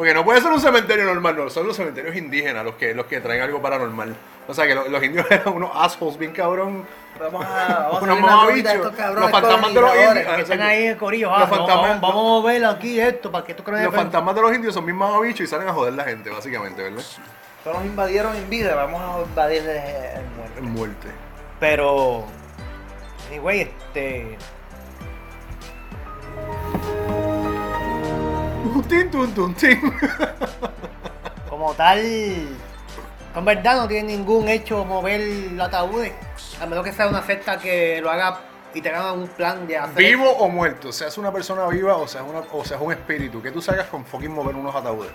Porque 0.00 0.14
no 0.14 0.24
puede 0.24 0.40
ser 0.40 0.50
un 0.50 0.58
cementerio 0.62 1.04
normal, 1.04 1.36
no, 1.36 1.50
son 1.50 1.66
los 1.66 1.76
cementerios 1.76 2.16
indígenas 2.16 2.64
los 2.64 2.76
que, 2.76 2.94
los 2.94 3.04
que 3.04 3.20
traen 3.20 3.42
algo 3.42 3.60
paranormal. 3.60 4.16
O 4.48 4.54
sea 4.54 4.66
que 4.66 4.74
lo- 4.74 4.88
los 4.88 5.02
indios 5.04 5.26
eran 5.30 5.52
unos 5.52 5.70
assholes 5.74 6.16
bien 6.16 6.32
cabrón. 6.32 6.86
Vamos 7.18 7.44
a, 7.44 7.80
vamos 7.82 8.00
a 8.00 8.04
Unos 8.04 8.20
mamabichos. 8.20 8.64
de 8.72 8.78
estos 8.78 8.92
cabrones 8.96 9.30
Los 9.30 9.30
fantasmas 9.30 9.74
de 9.74 9.80
los 9.82 9.94
indios. 9.94 10.34
que 10.36 10.40
están 10.40 10.62
ahí 10.62 10.86
en 10.86 10.94
corillo, 10.96 11.28
Los 11.28 11.36
ah, 11.38 11.46
no, 11.50 11.54
fantasmas- 11.54 12.00
vamos, 12.00 12.10
a 12.10 12.14
mover 12.14 12.64
aquí 12.64 12.98
esto 12.98 13.30
para 13.30 13.44
que 13.44 13.52
tú 13.52 13.62
creas 13.62 13.84
Los 13.84 13.94
fantasmas 13.94 14.34
de 14.34 14.40
los 14.40 14.54
indios 14.54 14.72
son 14.72 14.86
bien 14.86 14.96
mamabichos 14.96 15.40
y 15.42 15.46
salen 15.46 15.68
a 15.68 15.74
joder 15.74 15.92
la 15.92 16.04
gente, 16.04 16.30
básicamente, 16.30 16.82
¿verdad? 16.82 17.02
Nos 17.66 17.84
invadieron 17.84 18.34
en 18.36 18.48
vida, 18.48 18.74
vamos 18.74 19.02
a 19.02 19.28
invadir 19.28 19.58
en 19.68 20.34
muerte. 20.34 20.58
En 20.60 20.70
muerte. 20.70 21.08
Pero, 21.60 22.24
güey, 23.42 23.60
este. 23.60 24.38
Tin, 28.90 29.08
tun, 29.08 29.32
tun, 29.32 29.54
tin. 29.54 29.80
Como 31.48 31.72
tal, 31.74 32.00
en 32.00 33.44
verdad 33.44 33.76
no 33.76 33.86
tiene 33.86 34.16
ningún 34.16 34.48
hecho 34.48 34.84
mover 34.84 35.20
los 35.52 35.68
ataúdes. 35.68 36.12
A 36.60 36.66
menos 36.66 36.84
que 36.84 36.92
sea 36.92 37.06
una 37.06 37.22
secta 37.22 37.56
que 37.60 38.00
lo 38.00 38.10
haga 38.10 38.40
y 38.74 38.80
tengan 38.80 39.16
un 39.16 39.28
plan 39.28 39.64
de 39.68 39.78
hacer. 39.78 39.96
Vivo 39.96 40.28
o 40.28 40.48
muerto, 40.48 40.90
seas 40.90 41.16
una 41.18 41.30
persona 41.32 41.68
viva 41.68 41.94
o 41.94 42.08
seas, 42.08 42.24
una, 42.28 42.40
o 42.50 42.64
seas 42.64 42.80
un 42.80 42.90
espíritu, 42.90 43.40
que 43.40 43.52
tú 43.52 43.62
salgas 43.62 43.86
con 43.86 44.04
fucking 44.04 44.32
mover 44.32 44.56
unos 44.56 44.74
ataúdes. 44.74 45.12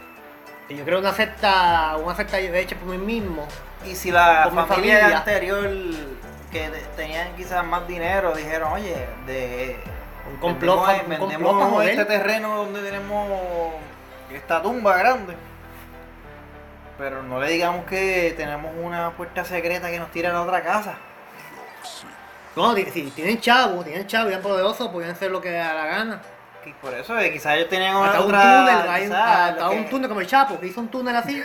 Yo 0.70 0.86
creo 0.86 1.00
una 1.00 1.14
secta, 1.14 1.98
una 2.02 2.16
secta 2.16 2.40
hecha 2.40 2.78
por 2.78 2.88
mí 2.88 2.98
mismo. 2.98 3.46
Y 3.86 3.94
si 3.94 4.10
la 4.10 4.50
familia, 4.54 4.68
familia. 4.68 5.18
anterior 5.18 5.70
que 6.50 6.70
tenían 6.96 7.36
quizás 7.36 7.66
más 7.66 7.86
dinero 7.86 8.34
dijeron, 8.34 8.72
oye, 8.72 9.06
de 9.28 9.76
Un 10.30 10.38
complot, 10.38 10.88
vendemos, 10.88 11.10
un 11.10 11.10
vendemos 11.30 11.32
complot 11.52 11.60
para 11.60 11.70
joder. 11.72 11.90
este 11.90 12.06
terreno 12.06 12.56
donde 12.58 12.82
tenemos 12.82 13.30
esta 14.34 14.62
tumba 14.62 14.98
grande. 14.98 15.36
Pero 16.98 17.22
no 17.24 17.40
le 17.40 17.50
digamos 17.50 17.86
que 17.86 18.34
tenemos 18.38 18.72
una 18.82 19.12
puerta 19.12 19.44
secreta 19.46 19.90
que 19.92 20.00
nos 20.00 20.10
tira 20.12 20.30
a 20.30 20.34
la 20.34 20.42
otra 20.42 20.64
casa. 20.64 20.96
No, 22.56 22.74
si 22.74 23.12
tienen 23.12 23.40
chavo, 23.42 23.84
tienen 23.84 24.08
chavo 24.08 24.30
y 24.30 24.32
eran 24.32 24.42
poderosos, 24.42 24.88
podían 24.88 25.12
hacer 25.12 25.30
lo 25.30 25.42
que 25.42 25.52
da 25.52 25.74
la 25.74 25.86
gana. 25.88 26.22
aquí. 26.62 26.74
Por 26.82 26.94
eso, 26.94 27.18
eh, 27.20 27.32
quizás 27.34 27.56
ellos 27.58 27.68
tenían 27.70 27.98
una 27.98 28.08
Hasta 28.12 28.22
un 28.22 28.28
túnel, 28.32 28.90
hay 28.90 29.08
un, 29.08 29.14
hasta 29.14 29.70
un 29.70 29.90
túnel 29.90 30.08
como 30.08 30.22
el 30.22 30.28
Chapo, 30.28 30.58
que 30.60 30.68
hizo 30.68 30.80
un 30.80 30.88
túnel 30.88 31.16
así. 31.18 31.44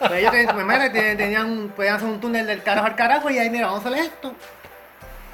Pues 0.00 0.12
ellos 0.14 0.32
ten- 0.32 0.56
me 0.56 0.62
imagino 0.62 0.84
que 0.92 0.98
ten- 1.00 1.16
tenían, 1.16 1.68
podían 1.76 1.94
hacer 1.94 2.08
un 2.08 2.20
túnel 2.20 2.44
del 2.44 2.60
carajo 2.64 2.86
al 2.88 2.96
carajo 2.96 3.30
y 3.30 3.38
ahí, 3.38 3.48
mira, 3.50 3.68
vamos 3.68 3.86
a 3.86 3.88
hacer 3.88 4.00
esto. 4.00 4.34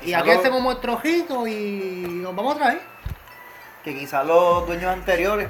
Y 0.03 0.15
aquí 0.15 0.29
lo- 0.31 0.39
hacemos 0.39 0.63
nuestro 0.63 0.95
ojito 0.95 1.47
y 1.47 2.05
nos 2.23 2.35
vamos 2.35 2.55
otra 2.55 2.69
vez. 2.69 2.79
Que 3.85 3.95
quizás 3.95 4.25
los 4.27 4.67
dueños 4.67 4.93
anteriores 4.93 5.49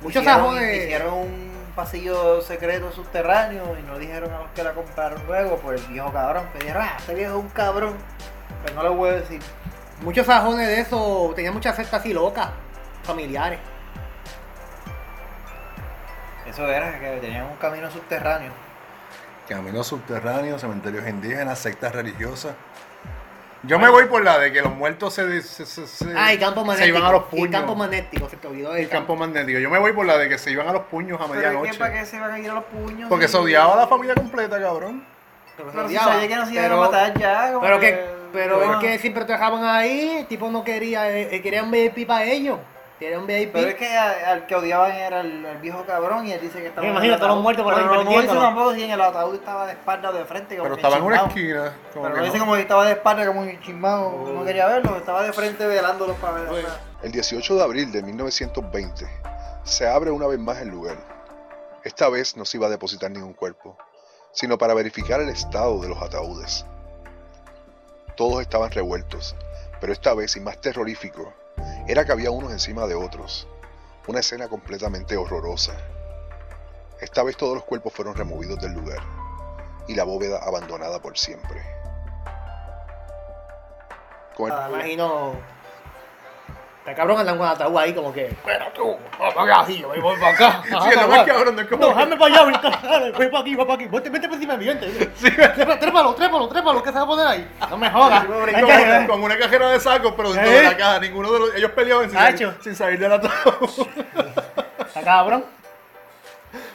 Muchos 0.00 0.22
hicieron, 0.22 0.42
sajones. 0.44 0.76
hicieron 0.84 1.14
un 1.14 1.52
pasillo 1.74 2.40
secreto 2.40 2.92
subterráneo 2.92 3.76
y 3.78 3.82
no 3.82 3.98
dijeron 3.98 4.32
a 4.32 4.38
los 4.40 4.50
que 4.50 4.62
la 4.62 4.72
compraron 4.72 5.20
luego 5.26 5.56
por 5.58 5.74
el 5.74 5.82
viejo 5.82 6.12
cabrón. 6.12 6.46
Que 6.52 6.60
dijeron, 6.60 6.82
ah, 6.84 6.94
este 6.98 7.14
viejo 7.14 7.36
es 7.38 7.44
un 7.44 7.48
cabrón. 7.50 7.96
Pero 8.64 8.74
no 8.76 8.82
lo 8.82 8.94
voy 8.94 9.10
a 9.10 9.12
decir. 9.14 9.40
Muchos 10.02 10.26
sajones 10.26 10.66
de 10.68 10.80
eso 10.80 11.32
tenían 11.34 11.54
muchas 11.54 11.74
sectas 11.76 12.00
así 12.00 12.12
locas, 12.12 12.48
familiares. 13.02 13.58
Eso 16.46 16.66
era, 16.68 16.98
que 17.00 17.18
tenían 17.20 17.44
un 17.46 17.56
camino 17.56 17.90
subterráneo. 17.90 18.52
Caminos 19.48 19.86
subterráneos, 19.86 20.60
cementerios 20.60 21.06
indígenas, 21.08 21.58
sectas 21.58 21.92
religiosas. 21.94 22.54
Yo 23.66 23.78
me 23.80 23.88
voy 23.88 24.04
por 24.06 24.22
la 24.22 24.38
de 24.38 24.52
que 24.52 24.62
los 24.62 24.72
muertos 24.74 25.14
se, 25.14 25.42
se, 25.42 25.66
se, 25.66 25.86
se- 25.86 26.14
Ah, 26.16 26.30
campo 26.38 26.64
magnético. 26.64 26.98
iban 26.98 27.08
a 27.08 27.12
los 27.12 27.22
Y 27.32 27.36
puños. 27.36 27.50
campo 27.50 27.74
magnético, 27.74 28.28
se 28.28 28.36
te 28.36 28.46
olvidó 28.46 28.74
El 28.74 28.82
el 28.84 28.88
campo 28.88 29.16
magnético. 29.16 29.58
Yo 29.58 29.70
me 29.70 29.78
voy 29.78 29.92
por 29.92 30.06
la 30.06 30.16
de 30.18 30.28
que 30.28 30.38
se 30.38 30.52
iban 30.52 30.68
a 30.68 30.72
los 30.72 30.82
puños 30.84 31.20
a 31.20 31.26
medianoche. 31.26 31.74
para 31.78 31.92
qué 31.92 32.06
se 32.06 32.18
van 32.20 32.30
a 32.32 32.38
ir 32.38 32.48
a 32.50 32.54
los 32.54 32.64
puños. 32.64 33.08
Porque 33.08 33.26
se 33.28 33.36
odiaba 33.36 33.72
a 33.74 33.76
la 33.76 33.86
familia 33.88 34.14
completa, 34.14 34.60
cabrón. 34.60 35.04
Pero 35.56 35.72
se 35.72 35.78
si 35.78 35.84
odiaba, 35.86 36.12
sabía 36.12 36.28
que 36.28 36.36
no 36.36 36.46
se 36.46 36.52
iban 36.52 36.64
a 36.66 36.68
pero- 36.68 36.80
matar 36.80 37.18
ya. 37.18 37.48
como 37.48 37.60
Pero 37.62 37.80
que, 37.80 38.04
pero 38.32 38.56
bueno. 38.58 38.74
es 38.74 38.86
que 38.86 38.98
siempre 38.98 39.24
te 39.24 39.32
dejaban 39.32 39.64
ahí, 39.64 40.18
el 40.20 40.26
tipo 40.26 40.48
no 40.50 40.62
quería, 40.62 41.10
eh, 41.10 41.34
eh, 41.34 41.42
quería 41.42 41.62
un 41.62 41.70
VIP 41.70 42.06
para 42.06 42.24
ellos. 42.24 42.58
Quería 42.98 43.18
un 43.18 43.26
VIP. 43.26 43.52
Pero 43.52 43.68
es 43.68 43.74
que 43.74 43.94
a- 43.94 44.30
al 44.32 44.46
que 44.46 44.54
odiaban 44.56 44.90
era 44.92 45.20
el, 45.20 45.44
el 45.44 45.58
viejo 45.58 45.84
cabrón 45.84 46.26
y 46.26 46.32
él 46.32 46.40
dice 46.40 46.60
que 46.60 46.68
estaba. 46.68 46.80
Me 46.82 46.88
en 46.88 46.92
imagino 46.94 47.14
el 47.14 47.20
todos 47.20 47.28
los 47.28 47.34
ataúd. 47.36 47.42
muertos 47.42 47.64
por 47.64 47.74
Pero 47.74 47.86
ahí 47.90 47.94
no, 47.96 48.04
no 48.04 48.20
dice 48.22 48.34
tampoco 48.34 48.74
si 48.74 48.82
en 48.84 48.90
el 48.90 49.00
ataúd 49.02 49.34
estaba 49.34 49.66
de 49.66 49.72
espalda 49.72 50.10
o 50.10 50.12
de 50.14 50.24
frente. 50.24 50.56
Como 50.56 50.62
Pero 50.64 50.76
que 50.76 50.80
estaba 50.80 50.96
en 50.96 51.02
una 51.02 51.16
chismado. 51.28 51.36
esquina. 51.38 51.76
Como 51.92 52.02
Pero 52.04 52.14
que 52.14 52.20
no 52.20 52.24
dice 52.24 52.38
no. 52.38 52.44
como 52.44 52.54
que 52.56 52.60
estaba 52.62 52.84
de 52.86 52.92
espalda, 52.92 53.26
como 53.26 53.42
que 53.44 53.60
chismado. 53.60 54.10
No 54.32 54.44
quería 54.44 54.66
verlo, 54.66 54.96
estaba 54.96 55.22
de 55.22 55.32
frente 55.34 55.66
velándolos 55.66 56.16
para 56.16 56.32
ver. 56.40 56.48
Oye. 56.48 56.64
El 57.02 57.12
18 57.12 57.54
de 57.56 57.62
abril 57.62 57.92
de 57.92 58.02
1920 58.02 59.06
se 59.64 59.86
abre 59.86 60.10
una 60.10 60.26
vez 60.26 60.38
más 60.38 60.58
el 60.58 60.68
lugar. 60.68 60.96
Esta 61.84 62.08
vez 62.08 62.36
no 62.36 62.44
se 62.46 62.56
iba 62.56 62.66
a 62.66 62.70
depositar 62.70 63.10
ningún 63.10 63.34
cuerpo, 63.34 63.76
sino 64.32 64.56
para 64.56 64.72
verificar 64.74 65.20
el 65.20 65.28
estado 65.28 65.80
de 65.82 65.88
los 65.88 66.00
ataúdes. 66.00 66.64
Todos 68.16 68.40
estaban 68.40 68.70
revueltos, 68.70 69.36
pero 69.80 69.92
esta 69.92 70.14
vez 70.14 70.34
y 70.36 70.40
más 70.40 70.58
terrorífico, 70.60 71.32
era 71.88 72.04
que 72.04 72.12
había 72.12 72.30
unos 72.30 72.52
encima 72.52 72.86
de 72.86 72.94
otros. 72.94 73.46
Una 74.06 74.20
escena 74.20 74.48
completamente 74.48 75.16
horrorosa. 75.16 75.76
Esta 77.00 77.22
vez 77.22 77.36
todos 77.36 77.54
los 77.54 77.64
cuerpos 77.64 77.92
fueron 77.92 78.14
removidos 78.14 78.60
del 78.60 78.72
lugar 78.72 79.00
y 79.86 79.94
la 79.94 80.04
bóveda 80.04 80.38
abandonada 80.38 81.00
por 81.00 81.16
siempre. 81.16 81.62
Me 84.38 84.46
imagino. 84.46 85.55
Está 86.86 86.94
cabrón 86.94 87.18
andan 87.18 87.36
con 87.36 87.48
ataúd 87.48 87.76
ahí 87.78 87.92
como 87.92 88.12
que. 88.12 88.26
Espera 88.26 88.72
tú, 88.72 88.96
vamos 89.18 89.34
para 89.34 89.54
acá, 89.56 89.66
sí, 89.66 89.78
yo 89.80 89.88
voy 89.88 90.00
para 90.20 90.28
acá. 90.32 90.62
Sí, 90.62 90.70
lo 90.94 91.08
más 91.08 91.24
cabrón, 91.24 91.56
no 91.56 91.62
es 91.62 91.66
como 91.66 91.82
No, 91.82 91.88
déjame 91.88 92.16
para 92.16 92.26
allá, 92.32 92.40
ahorita, 92.44 92.70
dale, 92.80 93.10
voy 93.10 93.26
para 93.26 93.40
aquí, 93.40 93.54
voy 93.56 93.64
para 93.66 93.74
aquí. 93.74 93.86
Vete, 93.90 94.08
vete 94.10 94.28
por 94.28 94.34
encima 94.36 94.52
de 94.56 94.58
mi 94.60 94.64
gente. 94.66 94.86
Trépalo, 95.80 96.14
trépalo, 96.14 96.48
trépalo, 96.48 96.82
¿qué 96.84 96.90
se 96.90 96.94
va 96.96 97.02
a 97.02 97.06
poner 97.06 97.26
ahí? 97.26 97.50
No 97.68 97.76
me 97.76 97.90
jodas. 97.90 98.22
Sí, 98.22 98.28
Con, 98.28 98.64
una- 98.64 99.06
con 99.08 99.22
una 99.24 99.36
cajera 99.36 99.70
de 99.70 99.80
sacos, 99.80 100.14
pero 100.16 100.32
dentro 100.32 100.48
¿Eh? 100.52 100.54
de 100.58 100.62
la 100.62 100.76
caja. 100.76 101.00
Ninguno 101.00 101.32
de 101.32 101.38
los. 101.40 101.54
Ellos 101.56 101.72
peleaban 101.72 102.08
sin, 102.08 102.16
salir, 102.20 102.54
sin 102.62 102.76
salir 102.76 103.00
del 103.00 103.12
ataúd. 103.14 103.32
Está 104.86 105.02
cabrón. 105.02 105.44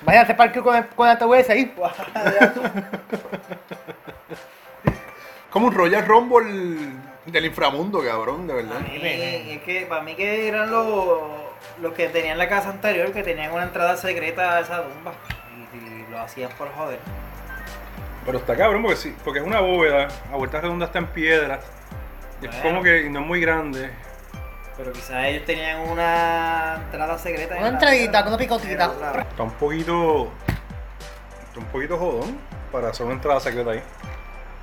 Vaya 0.01 0.19
a 0.19 0.23
hacer 0.23 0.35
parque 0.35 0.59
con 0.61 0.75
el, 0.75 0.87
con 0.87 1.07
el 1.07 1.13
ataúd 1.15 1.35
ese 1.37 1.53
ahí. 1.53 1.73
Como 5.49 5.67
un 5.67 5.73
Royal 5.73 6.05
Rumble 6.05 6.91
del 7.25 7.45
inframundo, 7.45 8.03
cabrón, 8.03 8.47
de 8.47 8.53
verdad. 8.55 8.81
Es 8.93 9.61
que 9.63 9.85
para 9.87 10.01
mí 10.01 10.15
que 10.15 10.47
eran 10.47 10.71
los, 10.71 11.19
los 11.81 11.93
que 11.93 12.07
tenían 12.09 12.37
la 12.37 12.47
casa 12.49 12.69
anterior, 12.69 13.11
que 13.11 13.23
tenían 13.23 13.51
una 13.51 13.63
entrada 13.63 13.95
secreta 13.97 14.57
a 14.57 14.59
esa 14.61 14.83
tumba. 14.83 15.13
Y, 15.73 15.77
y 15.77 16.05
lo 16.09 16.19
hacían 16.19 16.49
por 16.57 16.69
joder. 16.73 16.99
Pero 18.25 18.37
está 18.37 18.55
cabrón 18.55 18.81
porque 18.83 18.97
sí, 18.97 19.15
porque 19.23 19.39
es 19.39 19.45
una 19.45 19.59
bóveda, 19.61 20.07
a 20.31 20.35
vueltas 20.35 20.61
redondas 20.61 20.89
está 20.89 20.99
en 20.99 21.07
piedra. 21.07 21.59
Y 22.41 22.45
es 22.45 22.51
Bueno. 22.51 22.69
como 22.69 22.83
que 22.83 23.09
no 23.09 23.19
es 23.21 23.25
muy 23.25 23.41
grande. 23.41 23.89
Pero 24.77 24.93
quizás 24.93 25.25
ellos 25.25 25.45
tenían 25.45 25.79
una 25.89 26.81
entrada 26.85 27.17
secreta. 27.17 27.53
en 27.55 27.61
Una 27.61 27.69
la 27.69 27.73
entradita, 27.75 28.23
con 28.23 28.29
una 28.33 28.37
picotita. 28.39 28.91
Está 29.29 29.43
un 29.43 29.51
poquito. 29.51 30.31
Está 31.47 31.59
un 31.59 31.65
poquito 31.65 31.97
jodón 31.97 32.39
para 32.71 32.89
hacer 32.89 33.05
una 33.05 33.15
entrada 33.15 33.39
secreta 33.39 33.71
ahí. 33.71 33.83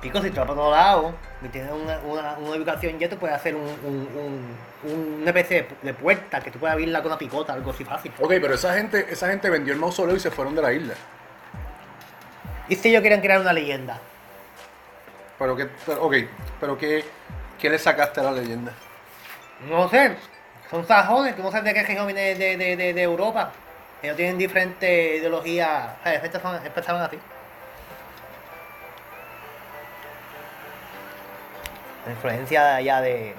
Pico, 0.01 0.21
si 0.21 0.29
tú 0.29 0.37
vas 0.37 0.47
para 0.47 0.59
todos 0.59 0.71
lados 0.71 1.13
y 1.43 1.47
tienes 1.49 1.71
una, 1.71 1.99
una, 1.99 2.37
una 2.37 2.51
ubicación 2.55 2.97
ya, 2.99 3.09
tú 3.09 3.17
puedes 3.17 3.35
hacer 3.35 3.53
un, 3.53 3.63
un, 3.63 4.55
un, 4.83 5.21
una 5.21 5.29
especie 5.29 5.67
de, 5.81 5.93
puerta 5.93 6.39
que 6.39 6.51
tú 6.51 6.59
puedes 6.59 6.73
abrirla 6.73 6.99
con 6.99 7.11
una 7.11 7.19
picota, 7.19 7.53
algo 7.53 7.71
así 7.71 7.83
fácil. 7.83 8.13
Ok, 8.19 8.29
pero 8.41 8.53
esa 8.53 8.73
gente, 8.75 9.05
esa 9.09 9.27
gente 9.27 9.49
vendió 9.49 9.73
el 9.73 9.79
mausoleo 9.79 10.15
y 10.15 10.19
se 10.19 10.31
fueron 10.31 10.55
de 10.55 10.61
la 10.61 10.71
isla. 10.71 10.93
Y 12.69 12.75
si 12.75 12.89
ellos 12.89 13.01
quieren 13.01 13.19
crear 13.19 13.41
una 13.41 13.51
leyenda. 13.51 13.99
Pero 15.37 15.55
que, 15.55 15.67
pero, 15.85 16.05
ok, 16.05 16.15
pero 16.59 16.77
que, 16.77 17.03
¿qué 17.59 17.69
le 17.69 17.77
sacaste 17.77 18.21
a 18.21 18.23
la 18.23 18.31
leyenda? 18.31 18.71
No 19.69 19.89
sé, 19.89 20.15
son 20.69 20.87
sajones, 20.87 21.35
tú 21.35 21.43
no 21.43 21.51
sabes 21.51 21.65
de 21.65 21.73
qué 21.73 21.83
región 21.85 22.05
viene 22.05 22.35
de, 22.35 22.57
de, 22.57 22.75
de, 22.77 22.93
de 22.93 23.01
Europa. 23.01 23.51
Ellos 24.01 24.15
tienen 24.15 24.37
diferentes 24.37 25.19
ideologías, 25.19 25.89
estas 26.05 26.41
empezaron 26.65 27.01
así. 27.01 27.19
La 32.09 32.15
influencia 32.15 32.75
allá 32.77 33.01
de 33.01 33.35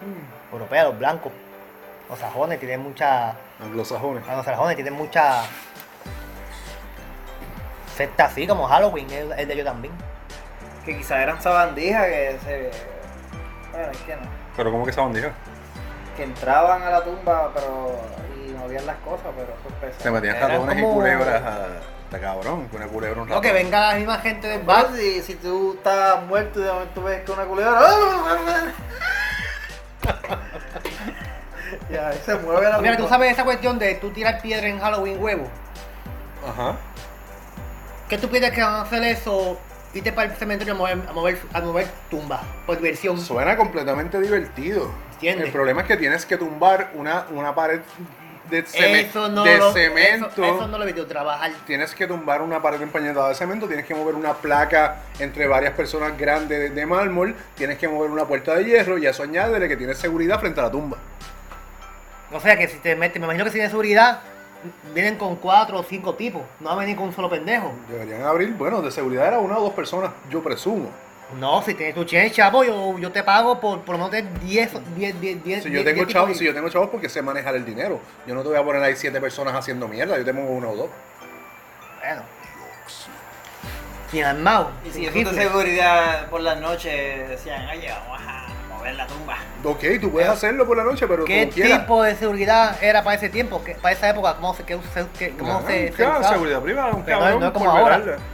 mm, 0.00 0.54
europea, 0.54 0.84
los 0.84 0.98
blancos. 0.98 1.30
Los 2.08 2.18
sajones 2.18 2.58
tienen 2.58 2.80
mucha. 2.80 3.34
Anglosajones. 3.62 4.26
Los 4.26 4.44
sajones 4.46 4.74
tienen 4.74 4.94
mucha. 4.94 5.42
secta 7.94 8.24
así 8.24 8.46
como 8.46 8.66
Halloween, 8.66 9.06
es, 9.10 9.28
de 9.46 9.52
ellos 9.52 9.66
también. 9.66 9.92
Que 10.86 10.96
quizás 10.96 11.20
eran 11.20 11.42
sabandijas 11.42 12.06
que 12.06 12.38
se. 12.42 12.70
Bueno, 13.70 13.92
es 13.92 13.98
que 13.98 14.16
no. 14.16 14.22
Pero 14.56 14.72
¿cómo 14.72 14.84
que 14.86 14.90
esa 14.92 15.02
bandija? 15.02 15.30
Que 16.16 16.24
entraban 16.24 16.82
a 16.84 16.90
la 16.90 17.04
tumba, 17.04 17.50
pero. 17.52 18.00
y 18.46 18.50
movían 18.52 18.86
las 18.86 18.96
cosas, 18.96 19.26
pero 19.36 19.48
eso 19.48 19.68
es 19.68 19.74
pesado. 19.74 20.02
Se 20.02 20.10
metían 20.10 20.36
Eran 20.36 20.50
ratones 20.52 20.82
como- 20.82 20.90
y 20.90 20.94
culebras 20.94 21.42
a... 21.42 21.68
Está 22.12 22.26
cabrón, 22.26 22.68
que 22.68 22.76
una 22.76 22.86
culebra 22.88 23.22
un 23.22 23.28
No, 23.30 23.36
ratón. 23.36 23.42
que 23.50 23.52
venga 23.54 23.92
la 23.92 23.94
misma 23.94 24.18
gente 24.18 24.46
del 24.46 24.60
bar. 24.64 24.88
si, 24.94 25.22
si 25.22 25.34
tú 25.36 25.72
estás 25.78 26.22
muerto 26.26 26.60
y 26.60 26.64
de 26.64 26.70
momento 26.70 27.02
ves 27.02 27.22
que 27.22 27.32
una 27.32 27.44
culebra. 27.44 27.80
ya, 31.90 32.08
ahí 32.08 32.20
se 32.22 32.34
mueve 32.36 32.68
la 32.68 32.78
Mira, 32.80 32.98
tú 32.98 33.08
sabes 33.08 33.32
esa 33.32 33.44
cuestión 33.44 33.78
de 33.78 33.94
tú 33.94 34.10
tirar 34.10 34.42
piedra 34.42 34.68
en 34.68 34.78
Halloween 34.78 35.22
huevo. 35.22 35.48
Ajá. 36.46 36.76
¿Qué 38.10 38.18
tú 38.18 38.28
piensas 38.28 38.52
que 38.52 38.60
van 38.62 38.74
a 38.74 38.82
hacer 38.82 39.02
eso? 39.04 39.58
Irte 39.94 40.12
para 40.12 40.30
el 40.30 40.36
cementerio 40.36 40.74
a 40.74 40.76
mover, 40.76 40.98
a 41.08 41.12
mover, 41.14 41.38
a 41.54 41.60
mover 41.60 41.86
tumbas 42.10 42.42
por 42.66 42.76
diversión. 42.76 43.18
Suena 43.18 43.56
completamente 43.56 44.20
divertido. 44.20 44.90
¿Entiendes? 45.14 45.46
El 45.46 45.52
problema 45.52 45.80
es 45.80 45.86
que 45.86 45.96
tienes 45.96 46.26
que 46.26 46.36
tumbar 46.36 46.90
una, 46.94 47.24
una 47.30 47.54
pared 47.54 47.80
de, 48.52 48.64
ceme- 48.64 49.00
Eso 49.08 49.28
no 49.28 49.42
de 49.42 49.58
lo, 49.58 49.72
cemento. 49.72 50.28
Eso, 50.30 50.44
eso 50.44 50.68
no 50.68 50.78
lo 50.78 50.84
he 50.84 50.86
visto 50.92 51.06
trabajar. 51.06 51.50
Tienes 51.66 51.94
que 51.94 52.06
tumbar 52.06 52.40
una 52.42 52.62
pared 52.62 52.80
empañetada 52.80 53.30
de 53.30 53.34
cemento, 53.34 53.66
tienes 53.66 53.84
que 53.86 53.94
mover 53.94 54.14
una 54.14 54.34
placa 54.34 54.98
entre 55.18 55.48
varias 55.48 55.72
personas 55.74 56.16
grandes 56.16 56.58
de, 56.60 56.70
de 56.70 56.86
mármol, 56.86 57.34
tienes 57.56 57.78
que 57.78 57.88
mover 57.88 58.10
una 58.10 58.24
puerta 58.26 58.54
de 58.54 58.64
hierro 58.64 58.98
y 58.98 59.06
eso 59.06 59.24
añádele 59.24 59.66
que 59.68 59.76
tienes 59.76 59.98
seguridad 59.98 60.38
frente 60.38 60.60
a 60.60 60.64
la 60.64 60.70
tumba. 60.70 60.98
O 62.30 62.40
sea 62.40 62.56
que 62.56 62.68
si 62.68 62.78
te 62.78 62.94
metes, 62.94 63.18
me 63.20 63.24
imagino 63.26 63.44
que 63.44 63.50
si 63.50 63.58
de 63.58 63.68
seguridad 63.68 64.20
vienen 64.94 65.16
con 65.16 65.36
cuatro 65.36 65.78
o 65.78 65.82
cinco 65.82 66.14
tipos. 66.14 66.42
No 66.60 66.68
van 66.68 66.78
a 66.78 66.80
venir 66.82 66.96
con 66.96 67.06
un 67.06 67.12
solo 67.14 67.28
pendejo. 67.28 67.72
Deberían 67.90 68.22
abrir, 68.22 68.52
bueno, 68.52 68.80
de 68.80 68.90
seguridad 68.90 69.26
era 69.26 69.38
una 69.38 69.58
o 69.58 69.62
dos 69.62 69.72
personas, 69.74 70.12
yo 70.30 70.42
presumo. 70.42 70.88
No, 71.38 71.62
si 71.62 71.74
tienes 71.74 71.94
tu 71.94 72.04
tienes 72.04 72.32
chavo, 72.32 72.62
yo, 72.64 72.98
yo 72.98 73.10
te 73.12 73.22
pago 73.22 73.58
por 73.60 73.80
por 73.82 73.98
lo 73.98 74.08
menos 74.08 74.40
10, 74.42 74.70
10, 74.96 75.20
10, 75.20 75.44
10. 75.44 75.62
Si 75.64 75.70
yo 75.70 75.84
tengo 75.84 76.04
chavos, 76.04 76.36
si 76.36 76.44
yo 76.44 76.54
tengo 76.54 76.68
chavos 76.68 76.88
porque 76.90 77.08
sé 77.08 77.22
manejar 77.22 77.54
el 77.56 77.64
dinero. 77.64 78.00
Yo 78.26 78.34
no 78.34 78.42
te 78.42 78.48
voy 78.48 78.58
a 78.58 78.62
poner 78.64 78.82
ahí 78.82 78.94
siete 78.96 79.20
personas 79.20 79.54
haciendo 79.54 79.88
mierda, 79.88 80.18
yo 80.18 80.24
te 80.24 80.34
pongo 80.34 80.50
uno 80.50 80.70
o 80.70 80.76
dos. 80.76 80.90
Bueno. 82.00 82.22
Sin 84.10 84.24
armado. 84.24 84.70
Y 84.84 84.90
si 84.90 85.06
eso 85.06 85.30
de 85.30 85.42
seguridad 85.42 86.26
por 86.28 86.42
las 86.42 86.60
noches 86.60 87.28
decían, 87.30 87.66
oye, 87.68 87.88
vamos 87.90 88.20
a 88.20 88.46
mover 88.68 88.94
la 88.94 89.06
tumba. 89.06 89.38
Ok, 89.64 89.84
tú 90.02 90.10
puedes 90.10 90.28
hacerlo 90.28 90.66
por 90.66 90.76
la 90.76 90.84
noche, 90.84 91.06
pero 91.08 91.24
¿Qué 91.24 91.42
como 91.44 91.52
quieras. 91.54 91.80
tipo 91.80 92.02
de 92.02 92.14
seguridad 92.16 92.76
era 92.82 93.02
para 93.02 93.16
ese 93.16 93.30
tiempo? 93.30 93.62
¿Qué- 93.64 93.74
para 93.76 93.94
esa 93.94 94.10
época? 94.10 94.34
¿Cómo 94.34 94.54
se, 94.54 94.64
qué, 94.64 94.74
cómo 95.38 95.62
se, 95.66 95.92
se 95.92 96.24
seguridad 96.28 96.60
privada, 96.60 96.92
un 96.92 97.00
no- 97.00 97.06
cabrón 97.06 97.40
no 97.40 97.46
es 97.46 97.52
como 97.52 97.64
por 97.64 97.78
ahora. 97.78 97.98
velarla. 97.98 98.24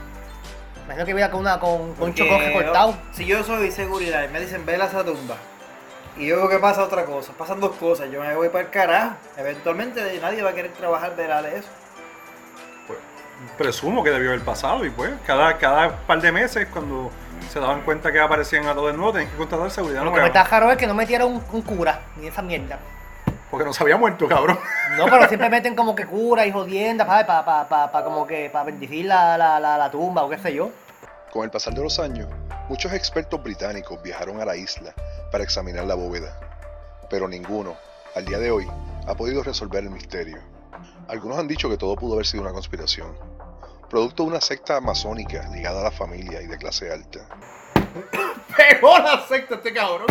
Imagino 0.89 1.05
que 1.05 1.11
iba 1.11 1.31
con 1.31 1.41
una 1.41 1.61
con, 1.61 1.93
con 1.97 2.09
un 2.09 2.15
chocoque 2.15 2.51
cortado. 2.51 2.97
Si 3.13 3.27
yo 3.27 3.45
soy 3.45 3.71
seguridad 3.71 4.25
y 4.25 4.29
me 4.33 4.41
dicen, 4.41 4.65
vela 4.65 4.87
esa 4.87 5.05
tumba, 5.05 5.37
Y 6.17 6.29
yo 6.29 6.37
veo 6.37 6.49
que 6.49 6.59
pasa 6.59 6.83
otra 6.83 7.05
cosa, 7.05 7.33
pasan 7.37 7.61
dos 7.61 7.77
cosas, 7.77 8.11
yo 8.11 8.23
me 8.23 8.35
voy 8.35 8.49
para 8.49 8.65
el 8.65 8.71
carajo. 8.71 9.17
Eventualmente 9.37 10.01
nadie 10.19 10.43
va 10.43 10.49
a 10.49 10.55
querer 10.55 10.73
trabajar 10.73 11.15
de 11.15 11.25
eso. 11.59 11.69
Pues, 12.87 12.99
presumo 13.59 14.03
que 14.03 14.11
debió 14.11 14.31
haber 14.31 14.41
pasado 14.41 14.83
y 14.87 14.89
pues 14.89 15.13
cada, 15.27 15.59
cada 15.59 15.95
par 16.07 16.23
de 16.23 16.33
meses 16.33 16.67
cuando 16.73 17.11
se 17.51 17.61
daban 17.61 17.83
cuenta 17.83 18.11
que 18.11 18.21
aparecían 18.21 18.67
a 18.67 18.73
todos 18.73 18.91
de 18.91 18.97
nuevo 18.97 19.13
tenían 19.13 19.31
que 19.31 19.37
contratar 19.37 19.71
seguridad 19.71 20.05
Lo 20.05 20.13
que 20.15 20.21
me 20.23 20.29
está 20.29 20.45
raro 20.45 20.73
es 20.73 20.79
que 20.79 20.87
no 20.87 20.95
metieron 20.95 21.33
un, 21.33 21.45
un 21.53 21.61
cura, 21.61 22.01
ni 22.17 22.29
esa 22.29 22.41
mierda. 22.41 22.79
Porque 23.51 23.65
no 23.65 23.73
se 23.73 23.83
había 23.83 23.97
muerto, 23.97 24.29
cabrón. 24.29 24.59
No, 24.97 25.07
pero 25.07 25.27
siempre 25.27 25.49
meten 25.49 25.75
como 25.75 25.95
que 25.95 26.05
cura 26.07 26.47
y 26.47 26.53
jodienda, 26.53 27.07
para 27.07 27.27
pa, 27.27 27.45
pa, 27.45 27.69
pa, 27.69 27.91
pa 27.91 28.05
como 28.05 28.27
que 28.27 28.51
para 28.51 28.65
bendecir 28.67 29.07
la, 29.07 29.39
la, 29.39 29.59
la, 29.59 29.79
la 29.79 29.91
tumba 29.91 30.23
o 30.25 30.29
qué 30.29 30.39
sé 30.39 30.53
yo. 30.53 30.71
Con 31.33 31.45
el 31.45 31.51
pasar 31.51 31.75
de 31.75 31.83
los 31.83 31.99
años, 31.99 32.29
muchos 32.69 32.93
expertos 32.93 33.43
británicos 33.43 34.03
viajaron 34.03 34.41
a 34.41 34.45
la 34.45 34.57
isla 34.57 34.95
para 35.31 35.45
examinar 35.45 35.85
la 35.87 35.95
bóveda, 35.95 36.39
pero 37.09 37.29
ninguno, 37.29 37.77
al 38.15 38.25
día 38.25 38.39
de 38.39 38.51
hoy, 38.51 38.67
ha 39.07 39.15
podido 39.15 39.43
resolver 39.43 39.83
el 39.83 39.91
misterio. 39.91 40.39
Algunos 41.09 41.39
han 41.39 41.49
dicho 41.49 41.71
que 41.71 41.79
todo 41.79 41.97
pudo 41.97 42.15
haber 42.15 42.27
sido 42.27 42.43
una 42.43 42.53
conspiración, 42.53 43.17
producto 43.89 44.25
de 44.25 44.31
una 44.31 44.41
secta 44.41 44.81
masónica 44.81 45.49
ligada 45.49 45.81
a 45.81 45.85
la 45.85 45.91
familia 45.91 46.43
y 46.43 46.47
de 46.47 46.59
clase 46.59 46.93
alta. 46.93 47.21
Pegó 48.57 48.99
la 48.99 49.27
secta 49.27 49.55
este 49.55 49.73
cabrón. 49.73 50.07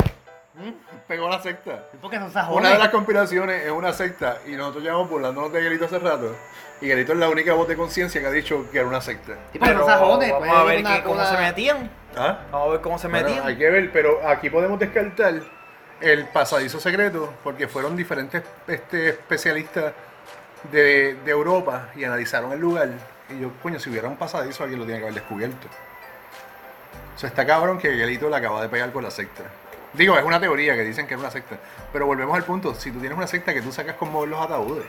Pegó 1.08 1.30
la 1.30 1.42
secta. 1.42 1.86
¿Por 2.02 2.10
qué 2.12 2.18
son 2.18 2.54
Una 2.54 2.70
de 2.72 2.78
las 2.80 2.90
conspiraciones 2.90 3.66
es 3.66 3.72
una 3.72 3.94
secta 3.94 4.38
y 4.46 4.52
nosotros 4.52 4.84
llevamos 4.84 5.10
burlándonos 5.10 5.52
de 5.54 5.62
Guerrito 5.62 5.86
hace 5.86 6.00
rato. 6.00 6.36
Y 6.82 6.88
Guerrito 6.88 7.14
es 7.14 7.20
la 7.20 7.30
única 7.30 7.54
voz 7.54 7.68
de 7.68 7.76
conciencia 7.76 8.22
que 8.22 8.28
ha 8.28 8.32
dicho 8.32 8.66
que 8.72 8.80
era 8.80 8.88
una 8.88 9.02
secta. 9.02 9.34
Sí, 9.54 9.60
son 9.60 9.86
sajones. 9.86 10.32
vamos 10.32 10.48
pues, 10.48 10.52
a 10.60 10.64
ver 10.64 10.80
una- 10.80 10.96
que- 10.96 11.04
cómo 11.04 11.16
una- 11.16 11.26
se 11.26 11.38
metían. 11.38 11.90
¿Ah? 12.16 12.40
Vamos 12.52 12.68
a 12.68 12.72
ver 12.72 12.82
cómo 12.82 12.98
se 13.00 13.08
Bueno, 13.08 13.28
metían. 13.28 13.48
hay 13.48 13.58
que 13.58 13.70
ver, 13.70 13.92
pero 13.92 14.28
aquí 14.28 14.50
podemos 14.50 14.80
descartar 14.80 15.34
el 16.02 16.26
pasadizo 16.28 16.80
secreto 16.80 17.34
porque 17.44 17.68
fueron 17.68 17.96
diferentes 17.96 18.44
este, 18.68 19.10
especialistas 19.10 19.94
de, 20.72 21.16
de 21.26 21.32
Europa 21.32 21.90
y 21.96 22.04
analizaron 22.04 22.52
el 22.52 22.60
lugar. 22.60 22.90
Y 23.30 23.40
yo, 23.42 23.52
coño, 23.62 23.80
si 23.80 23.90
hubiera 23.90 24.08
un 24.08 24.18
pasadizo 24.18 24.64
alguien 24.64 24.80
lo 24.80 24.86
tiene 24.86 25.00
que 25.00 25.06
haber 25.08 25.16
descubierto. 25.20 25.68
O 27.16 27.20
sea, 27.20 27.30
está 27.30 27.46
cabrón 27.46 27.80
que 27.80 27.90
Guerito 27.90 28.30
le 28.30 28.36
acaba 28.36 28.62
de 28.62 28.70
pegar 28.70 28.92
con 28.92 29.04
la 29.04 29.12
secta. 29.12 29.44
Digo, 29.98 30.18
es 30.18 30.24
una 30.24 30.40
teoría 30.40 30.76
que 30.76 30.84
dicen 30.84 31.08
que 31.08 31.16
es 31.16 31.20
una 31.20 31.32
secta. 31.32 31.58
Pero 31.92 32.06
volvemos 32.06 32.36
al 32.36 32.44
punto, 32.44 32.76
si 32.76 32.92
tú 32.92 33.00
tienes 33.00 33.18
una 33.18 33.28
secta 33.28 33.54
que 33.54 33.62
tú 33.62 33.72
sacas 33.72 33.96
con 33.96 34.12
mover 34.12 34.30
los 34.30 34.40
ataúdes. 34.40 34.86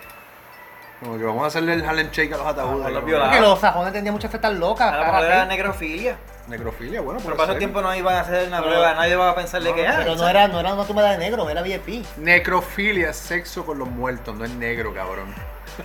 Como 1.00 1.16
que 1.16 1.24
vamos 1.24 1.44
a 1.44 1.46
hacerle 1.46 1.74
el 1.74 1.84
Harlem 1.84 2.10
Shake 2.10 2.32
a 2.32 2.36
los 2.36 2.46
ataúdes. 2.46 2.86
Ah, 2.86 2.90
los. 2.90 3.02
Porque 3.02 3.40
los 3.40 3.58
sajones 3.60 3.92
tenían 3.92 4.12
muchas 4.12 4.30
sectas 4.30 4.52
locas. 4.54 4.92
A 4.92 4.98
lo 4.98 5.04
mejor 5.06 5.24
era 5.24 5.44
necrofilia. 5.46 6.18
Necrofilia, 6.48 7.00
bueno, 7.00 7.20
Pero 7.22 7.36
para 7.36 7.50
ese 7.52 7.58
tiempo 7.58 7.80
no 7.82 7.94
iban 7.94 8.16
a 8.16 8.20
hacer 8.20 8.48
una 8.48 8.58
No, 8.58 8.64
prueba, 8.64 8.94
nadie 8.94 9.16
va 9.16 9.30
a 9.30 9.34
pensarle 9.34 9.68
No, 9.70 9.76
que 9.76 9.86
ah, 9.86 9.96
pero 9.98 10.16
no 10.16 10.28
era, 10.28 10.48
no 10.48 10.60
era 10.60 10.72
una 10.72 10.84
tumba 10.84 11.02
de 11.02 11.18
negro, 11.18 11.48
era 11.48 11.62
VIP. 11.62 12.06
Necrofilia 12.16 13.10
es 13.10 13.16
sexo 13.16 13.66
con 13.66 13.78
los 13.78 13.88
muertos, 13.88 14.34
no 14.34 14.44
es 14.44 14.50
negro, 14.52 14.94
cabrón. 14.94 15.34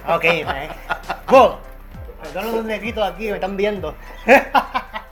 Ok, 0.08 0.24
eh. 0.24 0.70
¡Wow! 1.28 1.58
Perdón 2.24 2.56
los 2.56 2.66
negritos 2.66 3.04
aquí, 3.08 3.28
me 3.28 3.36
están 3.36 3.58
viendo. 3.58 3.94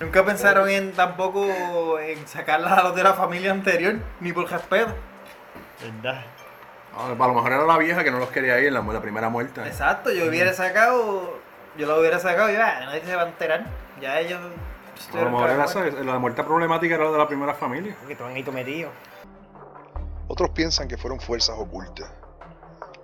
Nunca 0.00 0.24
pensaron 0.24 0.68
en 0.68 0.92
tampoco 0.92 1.98
en 1.98 2.26
sacarlas 2.28 2.78
a 2.78 2.82
los 2.82 2.94
de 2.94 3.02
la 3.02 3.14
familia 3.14 3.50
anterior, 3.50 3.96
ni 4.20 4.32
por 4.32 4.50
respeto. 4.50 4.92
¿Verdad? 5.82 6.22
Ah, 6.94 7.06
A 7.06 7.26
lo 7.26 7.34
mejor 7.34 7.52
era 7.52 7.64
la 7.64 7.78
vieja 7.78 8.04
que 8.04 8.10
no 8.10 8.18
los 8.18 8.28
quería 8.30 8.58
ir 8.60 8.66
en 8.66 8.74
la, 8.74 8.82
la 8.82 9.00
primera 9.00 9.28
muerte. 9.28 9.62
Exacto, 9.66 10.10
yo 10.12 10.26
hubiera 10.26 10.52
sacado, 10.52 11.38
yo 11.78 11.86
lo 11.86 11.98
hubiera 12.00 12.18
sacado 12.18 12.50
y 12.50 12.56
ah, 12.56 12.80
nadie 12.84 13.04
se 13.04 13.16
va 13.16 13.22
a 13.22 13.26
enterar. 13.26 13.66
Ya 14.00 14.20
ellos 14.20 14.40
A 15.14 15.16
lo 15.16 15.30
mejor 15.30 15.50
era 15.50 15.64
esa- 15.64 15.84
la 15.84 16.18
muerte 16.18 16.42
problemática 16.44 16.94
era 16.94 17.04
la 17.04 17.10
de 17.12 17.18
la 17.18 17.28
primera 17.28 17.54
familia. 17.54 17.94
Porque 17.98 18.12
estaban 18.12 18.34
ahí 18.34 18.42
metidos. 18.52 18.92
Otros 20.28 20.50
piensan 20.50 20.88
que 20.88 20.98
fueron 20.98 21.20
fuerzas 21.20 21.56
ocultas. 21.58 22.10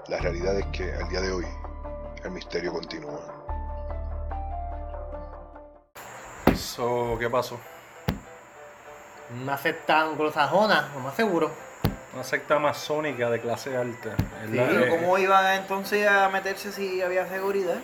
La 0.09 0.19
realidad 0.19 0.59
es 0.59 0.67
que 0.67 0.93
al 0.93 1.09
día 1.09 1.21
de 1.21 1.33
hoy 1.33 1.47
el 2.25 2.31
misterio 2.33 2.73
continúa. 2.73 3.42
So, 6.57 7.17
¿Qué 7.19 7.29
pasó? 7.31 7.59
Una 9.43 9.57
secta 9.57 10.01
anglosajona, 10.03 10.91
lo 10.95 11.01
más 11.01 11.15
seguro. 11.15 11.51
Una 12.15 12.25
secta 12.25 12.59
masónica 12.59 13.31
de 13.31 13.41
clase 13.41 13.77
alta. 13.77 14.11
Sí, 14.51 14.57
la- 14.57 14.67
Pero 14.69 14.85
eh, 14.85 14.89
¿Cómo 14.91 15.17
iban 15.19 15.55
entonces 15.61 16.07
a 16.07 16.29
meterse 16.29 16.71
si 16.73 17.01
había 17.01 17.27
seguridad? 17.27 17.77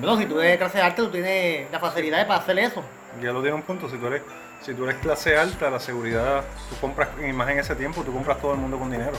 Bueno, 0.00 0.16
si 0.18 0.26
tú 0.26 0.40
eres 0.40 0.58
clase 0.58 0.80
alta, 0.80 0.96
tú 1.02 1.10
tienes 1.10 1.70
la 1.70 1.78
facilidad 1.78 2.26
para 2.26 2.40
hacer 2.40 2.58
eso. 2.58 2.82
ya 3.22 3.30
lo 3.32 3.40
tiene 3.42 3.54
un 3.54 3.62
punto. 3.62 3.88
Si 3.88 3.96
tú 3.98 4.06
eres, 4.08 4.22
si 4.62 4.74
tú 4.74 4.84
eres 4.84 4.96
clase 5.00 5.36
alta, 5.36 5.70
la 5.70 5.78
seguridad, 5.78 6.42
tú 6.70 6.76
compras, 6.80 7.08
y 7.22 7.32
más 7.32 7.48
en 7.50 7.58
ese 7.60 7.76
tiempo, 7.76 8.02
tú 8.02 8.12
compras 8.12 8.38
todo 8.40 8.52
el 8.54 8.58
mundo 8.58 8.78
con 8.78 8.90
dinero. 8.90 9.12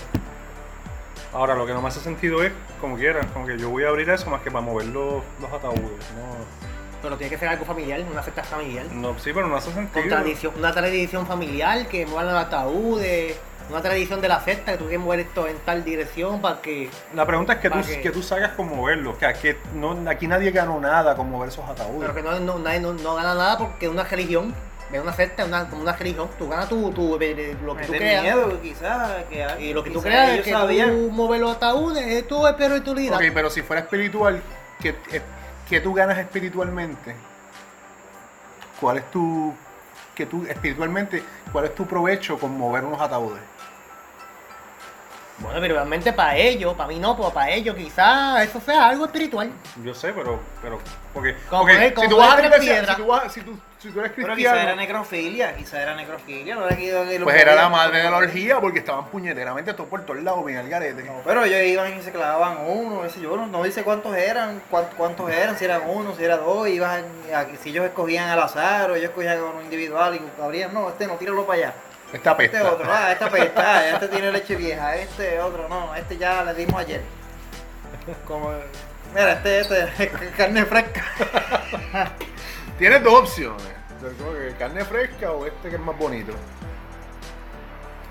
Ahora, 1.32 1.56
lo 1.56 1.66
que 1.66 1.74
no 1.74 1.82
me 1.82 1.88
hace 1.88 2.00
sentido 2.00 2.44
es, 2.44 2.52
como 2.82 2.98
quieras, 2.98 3.26
como 3.34 3.46
que 3.48 3.58
yo 3.58 3.70
voy 3.70 3.86
a 3.86 3.90
abrir 3.90 4.10
eso 4.10 4.30
más 4.30 4.42
que 4.42 4.52
para 4.52 4.64
mover 4.66 4.88
los, 4.88 5.24
los 5.42 5.52
ataúdes. 5.52 5.80
No, 6.16 6.73
Pero 7.04 7.18
tiene 7.18 7.30
que 7.30 7.38
ser 7.38 7.50
algo 7.50 7.66
familiar, 7.66 8.02
una 8.10 8.24
secta 8.24 8.44
familiar. 8.44 8.86
no, 8.94 9.14
sí, 9.20 9.32
pero 9.34 9.48
no 9.48 9.56
hace 9.58 9.70
Con 9.72 9.76
sentido. 9.92 10.08
tradición, 10.08 10.54
una 10.58 10.72
tradición 10.74 11.28
familiar 11.28 11.86
que 11.88 12.06
muevan 12.08 12.28
los 12.34 12.36
ataúdes, 12.44 13.38
una 13.70 13.82
tradición 13.82 14.22
de 14.22 14.28
la 14.30 14.40
secta 14.42 14.72
que 14.72 14.78
tú 14.78 14.86
quieres 14.86 15.00
mover 15.06 15.20
esto 15.20 15.48
en 15.48 15.58
tal 15.60 15.84
dirección 15.84 16.42
para 16.42 16.62
que. 16.62 16.90
La 17.14 17.26
pregunta 17.26 17.54
es 17.54 17.60
que 17.60 17.70
tú, 17.70 17.76
¿Para 17.76 17.88
qué? 17.88 18.02
que 18.02 18.10
tú 18.12 18.24
sacas 18.24 18.52
con 18.54 18.70
moverlos. 18.76 19.18
Que, 19.18 19.34
que 19.34 19.58
no, 19.76 19.98
aquí 20.10 20.28
nadie 20.28 20.50
ganó 20.52 20.80
nada 20.80 21.16
con 21.16 21.30
mover 21.30 21.50
esos 21.50 21.70
ataúdes. 21.70 22.10
Pero 22.10 22.14
que 22.16 22.22
no, 22.24 22.40
no, 22.40 22.60
nadie 22.60 22.80
no, 22.80 22.94
no 22.94 23.16
gana 23.16 23.36
nada 23.36 23.58
porque 23.58 23.86
es 23.86 23.92
una 23.92 24.04
religión, 24.06 24.54
es 24.92 25.02
una 25.02 25.12
secta, 25.14 25.42
es 25.44 25.48
una, 25.50 25.70
como 25.70 25.82
una 25.82 25.94
religión. 25.94 26.30
Tú 26.40 26.48
ganas 26.50 26.70
tu, 26.70 26.90
tu, 26.92 27.16
eh, 27.18 27.36
eh, 27.38 27.58
lo 27.66 27.76
que 27.76 27.86
tú 27.86 27.92
creas. 27.94 28.24
miedo, 28.24 28.62
quizás. 28.62 29.12
Que, 29.30 29.46
Y 29.60 29.74
lo 29.74 29.84
que 29.84 29.92
tú 29.92 30.02
creas 30.02 30.30
es 30.32 30.42
que 30.44 30.52
sabían. 30.52 30.90
tú 30.90 31.12
mover 31.12 31.42
los 31.42 31.56
ataúdes 31.56 32.06
es 32.06 32.28
tu 32.28 32.46
espiritualidad. 32.48 33.18
Ok, 33.18 33.24
pero 33.34 33.50
si 33.50 33.62
fuera 33.62 33.82
espiritual, 33.82 34.42
¿qué, 34.82 34.90
eh, 35.12 35.22
qué 35.74 35.82
tú 35.82 35.92
ganas 35.94 36.18
espiritualmente? 36.20 37.16
¿Cuál 38.80 38.98
es 39.00 39.10
tu. 39.12 39.54
Que 40.14 40.28
tú, 40.28 40.46
espiritualmente, 40.48 41.24
¿cuál 41.52 41.66
es 41.66 41.74
tu 41.74 41.88
provecho 41.88 42.38
con 42.38 42.56
mover 42.56 42.84
unos 42.86 43.02
ataúdes? 43.02 43.42
Bueno, 45.40 45.60
pero 45.60 45.74
realmente 45.74 46.14
para 46.14 46.38
ellos, 46.38 46.76
para 46.76 46.90
mí 46.90 47.00
no, 47.00 47.18
pero 47.18 47.32
para 47.32 47.50
ellos 47.50 47.76
quizás 47.76 48.44
eso 48.44 48.62
sea 48.62 48.90
algo 48.90 49.06
espiritual. 49.06 49.52
Yo 49.84 49.96
sé, 49.96 50.14
pero. 50.14 50.40
pero 50.62 50.78
porque, 51.12 51.36
Como 51.50 51.64
porque 51.64 51.74
poner- 51.76 51.94
como 51.96 52.06
si 52.08 52.10
tú 52.14 52.18
vas 52.18 52.26
a 52.28 52.30
la 52.30 52.36
poner 52.36 52.52
tres 52.52 52.64
iglesia, 52.64 52.82
piedras. 52.96 52.98
si 52.98 53.02
tú, 53.02 53.08
vas, 53.08 53.34
si, 53.84 53.90
tú, 53.90 54.02
Pero 54.16 54.36
quizás 54.36 54.58
era 54.58 54.76
necrofilia, 54.76 55.56
quizás 55.56 55.74
era 55.82 55.96
necrofilia, 55.96 56.56
no 56.56 56.66
era 56.66 56.76
que 56.78 57.20
pues 57.22 57.36
era 57.42 57.54
la 57.54 57.68
madre 57.70 58.00
de 58.02 58.10
la 58.10 58.18
orgía 58.18 58.60
porque 58.62 58.80
estaban 58.80 59.06
puñeteramente 59.08 59.74
todos 59.74 59.90
por 59.90 60.06
todos 60.06 60.22
lados, 60.24 60.46
bien 60.46 60.58
al 60.60 60.70
garete. 60.70 61.04
No, 61.04 61.22
pero 61.26 61.44
ellos 61.44 61.62
iban 61.64 61.98
y 61.98 62.02
se 62.02 62.12
clavaban 62.12 62.58
uno, 62.66 63.04
ese 63.04 63.20
yo 63.20 63.36
no, 63.36 63.46
no 63.48 63.62
dice 63.64 63.84
cuántos 63.84 64.16
eran, 64.16 64.62
cuántos, 64.70 64.96
cuántos 64.96 65.30
eran, 65.30 65.58
si 65.58 65.66
eran 65.66 65.82
uno, 65.86 66.16
si 66.16 66.24
eran 66.24 66.40
dos, 66.40 66.68
iban 66.70 67.04
a- 67.36 67.46
si 67.62 67.70
ellos 67.72 67.86
escogían 67.86 68.30
al 68.30 68.40
azar 68.42 68.90
o 68.90 68.96
ellos 68.96 69.10
escogían 69.10 69.42
uno 69.42 69.62
individual 69.62 70.16
y 70.16 70.42
abrían, 70.42 70.74
no, 70.74 70.88
este 70.90 71.06
no, 71.06 71.16
tíralo 71.16 71.46
para 71.46 71.60
allá. 71.60 71.74
Esta 72.14 72.32
Este 72.32 72.48
pesta. 72.50 72.72
otro, 72.72 72.88
ah, 72.90 73.12
esta 73.12 73.30
pesta, 73.30 73.78
ah, 73.80 73.90
este 73.90 74.08
tiene 74.08 74.32
leche 74.32 74.56
vieja, 74.56 74.96
este 74.96 75.40
otro, 75.42 75.68
no, 75.68 75.94
este 75.96 76.18
ya 76.18 76.44
le 76.44 76.54
dimos 76.54 76.80
ayer. 76.80 77.02
Como, 78.26 78.52
mira, 79.14 79.34
este, 79.34 79.60
este, 79.60 80.10
carne 80.38 80.64
fresca. 80.66 81.04
Tienes 82.78 83.04
dos 83.04 83.14
opciones. 83.22 83.62
Como 84.20 84.34
que 84.34 84.54
carne 84.60 84.84
fresca 84.84 85.32
o 85.32 85.46
este 85.46 85.70
que 85.70 85.76
es 85.76 85.82
más 85.82 85.98
bonito. 85.98 86.34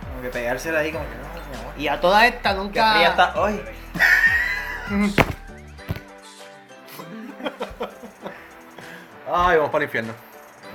Como 0.09 0.23
que 0.23 0.29
pegársela 0.31 0.79
ahí 0.81 0.93
como 0.93 1.05
que, 1.05 1.15
no, 1.17 1.49
mi 1.51 1.57
amor. 1.61 1.75
Y 1.79 1.89
a 1.89 2.01
toda 2.01 2.27
esta 2.27 2.55
nunca. 2.55 3.03
está, 3.09 3.33
ay. 3.37 3.63
Ay, 9.33 9.57
vamos 9.57 9.71
para 9.71 9.85
el 9.85 9.89
infierno. 9.89 10.13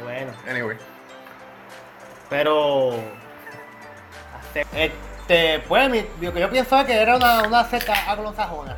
Bueno, 0.04 0.32
Anyway. 0.50 0.78
pero. 2.30 2.96
Este, 4.74 5.60
pues, 5.68 5.90
mi- 5.90 6.06
lo 6.22 6.34
que 6.34 6.40
yo 6.40 6.50
pienso 6.50 6.80
es 6.80 6.86
que 6.86 6.94
era 7.00 7.16
una, 7.16 7.44
una 7.44 7.64
secta 7.70 7.94
anglosajona. 8.12 8.78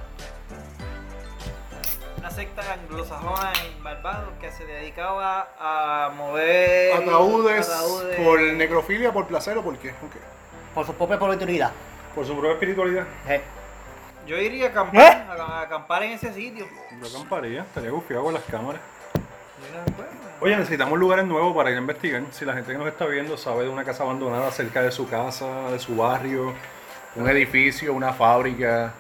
Secta 2.39 2.73
anglosajona 2.73 3.51
en 3.65 3.83
Barbados 3.83 4.29
que 4.39 4.49
se 4.49 4.65
dedicaba 4.65 5.49
a 5.59 6.09
mover 6.15 6.93
Ataúdes, 6.93 7.67
ataúdes. 7.69 8.15
por 8.15 8.39
necrofilia, 8.39 9.11
por 9.11 9.27
placer 9.27 9.57
o 9.57 9.61
por 9.61 9.77
qué? 9.77 9.89
Ok. 9.89 10.15
Por 10.73 10.85
su 10.85 10.93
propia 10.93 11.17
oportunidad. 11.17 11.71
Por 12.15 12.25
su 12.25 12.31
propia 12.31 12.53
espiritualidad. 12.53 13.03
Eh, 13.27 13.41
Yo 14.25 14.37
iría 14.37 14.67
a 14.67 14.69
acampar, 14.69 15.27
a, 15.29 15.43
a 15.43 15.61
acampar 15.63 16.03
en 16.03 16.11
ese 16.13 16.31
sitio. 16.33 16.65
Yo 17.01 17.07
acamparía, 17.09 17.63
estaría 17.63 17.89
gufiado 17.91 18.23
con 18.23 18.33
las 18.33 18.43
cámaras. 18.43 18.81
Pues, 19.97 20.07
Oye, 20.39 20.55
necesitamos 20.55 20.97
lugares 20.97 21.25
nuevos 21.25 21.53
para 21.53 21.71
ir 21.71 21.75
a 21.75 21.79
investigar. 21.81 22.23
Si 22.31 22.45
la 22.45 22.53
gente 22.53 22.71
que 22.71 22.77
nos 22.77 22.87
está 22.87 23.05
viendo 23.05 23.35
sabe 23.37 23.63
de 23.65 23.69
una 23.69 23.83
casa 23.83 24.03
abandonada 24.03 24.49
cerca 24.51 24.81
de 24.81 24.93
su 24.93 25.09
casa, 25.09 25.71
de 25.71 25.79
su 25.79 25.97
barrio, 25.97 26.53
un 27.17 27.27
edificio, 27.29 27.93
una 27.93 28.13
fábrica, 28.13 28.93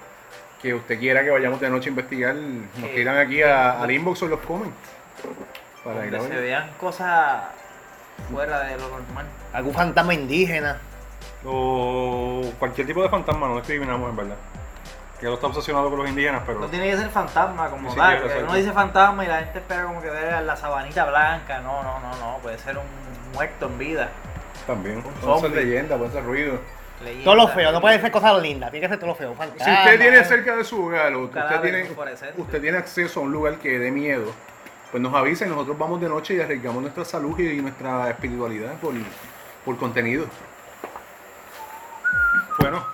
que 0.61 0.73
usted 0.73 0.99
quiera 0.99 1.23
que 1.23 1.29
vayamos 1.29 1.59
de 1.59 1.69
noche 1.69 1.87
a 1.87 1.91
investigar, 1.91 2.35
nos 2.35 2.65
Sí. 2.89 2.95
tiran 2.95 3.17
aquí 3.17 3.41
a- 3.41 3.81
al 3.81 3.89
inbox 3.91 4.23
o 4.23 4.27
los 4.27 4.39
comments. 4.41 4.75
Para 5.83 6.05
ir 6.05 6.21
se 6.21 6.39
vean 6.41 6.69
cosas 6.79 7.43
fuera 8.31 8.59
de 8.61 8.77
lo 8.77 8.89
normal. 8.89 9.25
algún 9.53 9.73
fantasma 9.73 10.13
indígena. 10.13 10.77
O 11.45 12.41
cualquier 12.59 12.85
tipo 12.85 13.01
de 13.01 13.09
fantasma, 13.09 13.47
no 13.47 13.55
discriminamos 13.57 14.09
en 14.09 14.15
verdad. 14.15 14.35
Que 15.19 15.25
lo 15.25 15.33
está 15.35 15.47
obsesionado 15.47 15.89
con 15.89 15.99
los 15.99 16.09
indígenas, 16.09 16.43
pero. 16.45 16.59
No 16.59 16.67
tiene 16.67 16.89
que 16.91 16.97
ser 16.97 17.09
fantasma 17.09 17.69
como 17.69 17.93
tal. 17.93 18.17
exacto. 18.17 18.43
uno 18.43 18.53
dice 18.55 18.71
fantasma 18.71 19.25
y 19.25 19.27
la 19.27 19.39
gente 19.39 19.59
espera 19.59 19.83
como 19.83 20.01
que 20.01 20.09
ver 20.09 20.41
la 20.43 20.55
sabanita 20.55 21.05
blanca. 21.05 21.59
No, 21.61 21.83
no, 21.83 21.99
no, 21.99 22.15
no. 22.17 22.37
Puede 22.39 22.57
ser 22.57 22.77
un 22.77 22.83
muerto 23.33 23.65
en 23.67 23.77
vida. 23.77 24.09
También. 24.67 24.97
Un 24.97 25.03
Puede 25.13 25.39
ser 25.41 25.51
leyenda, 25.51 25.97
puede 25.97 26.11
ser 26.11 26.23
ruido. 26.23 26.59
Leyenda. 27.01 27.23
Todo 27.23 27.35
lo 27.35 27.47
feo, 27.47 27.71
no 27.71 27.81
puede 27.81 27.99
ser 27.99 28.11
cosas 28.11 28.41
lindas, 28.41 28.71
tiene 28.71 28.85
que 28.85 28.89
ser 28.89 28.99
todo 28.99 29.09
lo 29.09 29.15
feo. 29.15 29.31
Si 29.31 29.37
fantasma, 29.37 29.79
usted 29.83 29.99
tiene 29.99 30.23
cerca 30.23 30.55
de 30.55 30.63
su 30.63 30.85
hogar 30.85 31.13
o 31.13 31.23
usted 31.23 31.61
tiene, 31.61 31.85
fosforescente. 31.85 32.41
usted 32.41 32.61
tiene 32.61 32.77
acceso 32.77 33.19
a 33.19 33.23
un 33.23 33.31
lugar 33.31 33.57
que 33.57 33.79
dé 33.79 33.91
miedo, 33.91 34.33
pues 34.91 35.01
nos 35.01 35.13
avisa 35.13 35.45
y 35.45 35.49
nosotros 35.49 35.77
vamos 35.77 36.01
de 36.01 36.09
noche 36.09 36.35
y 36.35 36.41
arriesgamos 36.41 36.81
nuestra 36.81 37.05
salud 37.05 37.39
y 37.39 37.61
nuestra 37.61 38.09
espiritualidad 38.09 38.73
por, 38.79 38.93
por 39.63 39.77
contenido. 39.77 40.25
Bueno, 42.59 42.85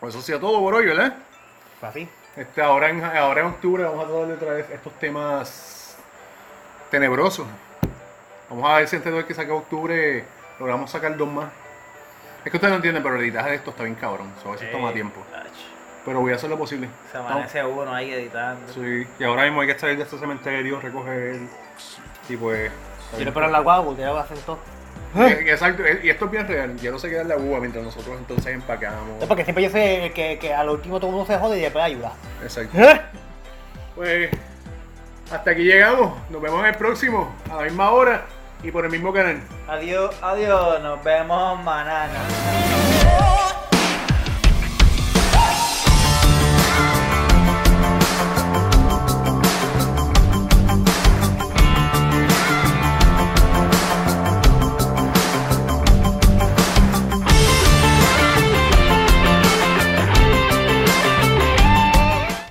pues 0.00 0.14
eso 0.14 0.22
ha 0.22 0.26
sido 0.26 0.40
todo 0.40 0.60
por 0.60 0.74
hoy, 0.74 0.86
¿verdad? 0.86 1.16
Así. 1.80 2.06
Este, 2.36 2.60
ahora, 2.60 2.90
en, 2.90 3.02
ahora 3.02 3.40
en 3.40 3.46
octubre 3.46 3.82
vamos 3.84 4.04
a 4.04 4.08
tratar 4.08 4.26
de 4.26 4.36
traer 4.36 4.66
estos 4.70 4.92
temas 4.98 5.96
tenebrosos. 6.90 7.46
Vamos 8.50 8.70
a 8.70 8.76
ver 8.76 8.88
si 8.88 8.96
antes 8.96 9.12
de 9.12 9.24
que 9.24 9.34
saque 9.34 9.50
octubre 9.50 10.24
logramos 10.58 10.90
sacar 10.90 11.16
dos 11.16 11.28
más. 11.28 11.46
Es 12.46 12.50
que 12.52 12.58
ustedes 12.58 12.70
no 12.70 12.76
entienden, 12.76 13.02
pero 13.02 13.16
el 13.16 13.22
editaje 13.22 13.50
de 13.50 13.56
esto 13.56 13.70
está 13.70 13.82
bien 13.82 13.96
cabrón. 13.96 14.32
So, 14.40 14.50
a 14.50 14.52
veces 14.52 14.70
toma 14.70 14.92
tiempo. 14.92 15.20
ach, 15.34 15.46
Pero 16.04 16.20
voy 16.20 16.32
a 16.32 16.36
hacer 16.36 16.48
lo 16.48 16.56
posible. 16.56 16.88
Se 17.10 17.18
amanece 17.18 17.64
uno 17.64 17.92
ahí 17.92 18.12
editando. 18.12 18.72
Sí, 18.72 19.04
y 19.18 19.24
ahora 19.24 19.42
mismo 19.46 19.62
hay 19.62 19.66
que 19.66 19.76
salir 19.76 19.96
de 19.96 20.04
este 20.04 20.16
cementerio, 20.16 20.78
recoger. 20.80 21.40
Y 22.28 22.36
pues. 22.36 22.70
Quiero 23.16 23.30
esperar 23.30 23.50
la 23.50 23.58
guagua, 23.58 23.90
ustedes 23.90 24.08
lo 24.10 24.18
hacen 24.18 24.38
todo. 24.46 24.58
Y- 25.16 25.48
Exacto, 25.50 25.82
y 26.02 26.08
esto 26.08 26.26
es 26.26 26.30
bien 26.30 26.46
real. 26.46 26.76
Ya 26.76 26.92
no 26.92 27.00
se 27.00 27.08
queda 27.10 27.22
en 27.22 27.28
la 27.28 27.36
uva 27.36 27.58
mientras 27.58 27.82
nosotros 27.84 28.16
entonces 28.16 28.54
empacamos. 28.54 29.20
Es 29.20 29.26
porque 29.26 29.42
siempre 29.42 29.64
yo 29.64 29.70
sé 29.70 30.12
que, 30.14 30.38
que 30.38 30.54
al 30.54 30.68
último 30.68 31.00
todo 31.00 31.10
el 31.10 31.16
mundo 31.16 31.32
se 31.32 31.40
jode 31.40 31.58
y 31.58 31.62
después 31.62 31.84
ayuda. 31.84 32.12
Exacto. 32.44 32.78
Pues 33.96 34.30
hasta 35.32 35.50
aquí 35.50 35.64
llegamos. 35.64 36.16
Nos 36.30 36.40
vemos 36.40 36.60
en 36.60 36.66
el 36.66 36.76
próximo, 36.76 37.34
a 37.50 37.56
la 37.56 37.62
misma 37.62 37.90
hora 37.90 38.24
y 38.66 38.70
por 38.72 38.84
el 38.84 38.90
mismo 38.90 39.12
canal. 39.12 39.40
Adiós, 39.68 40.16
adiós. 40.22 40.82
Nos 40.82 41.02
vemos 41.04 41.62
mañana. 41.62 43.45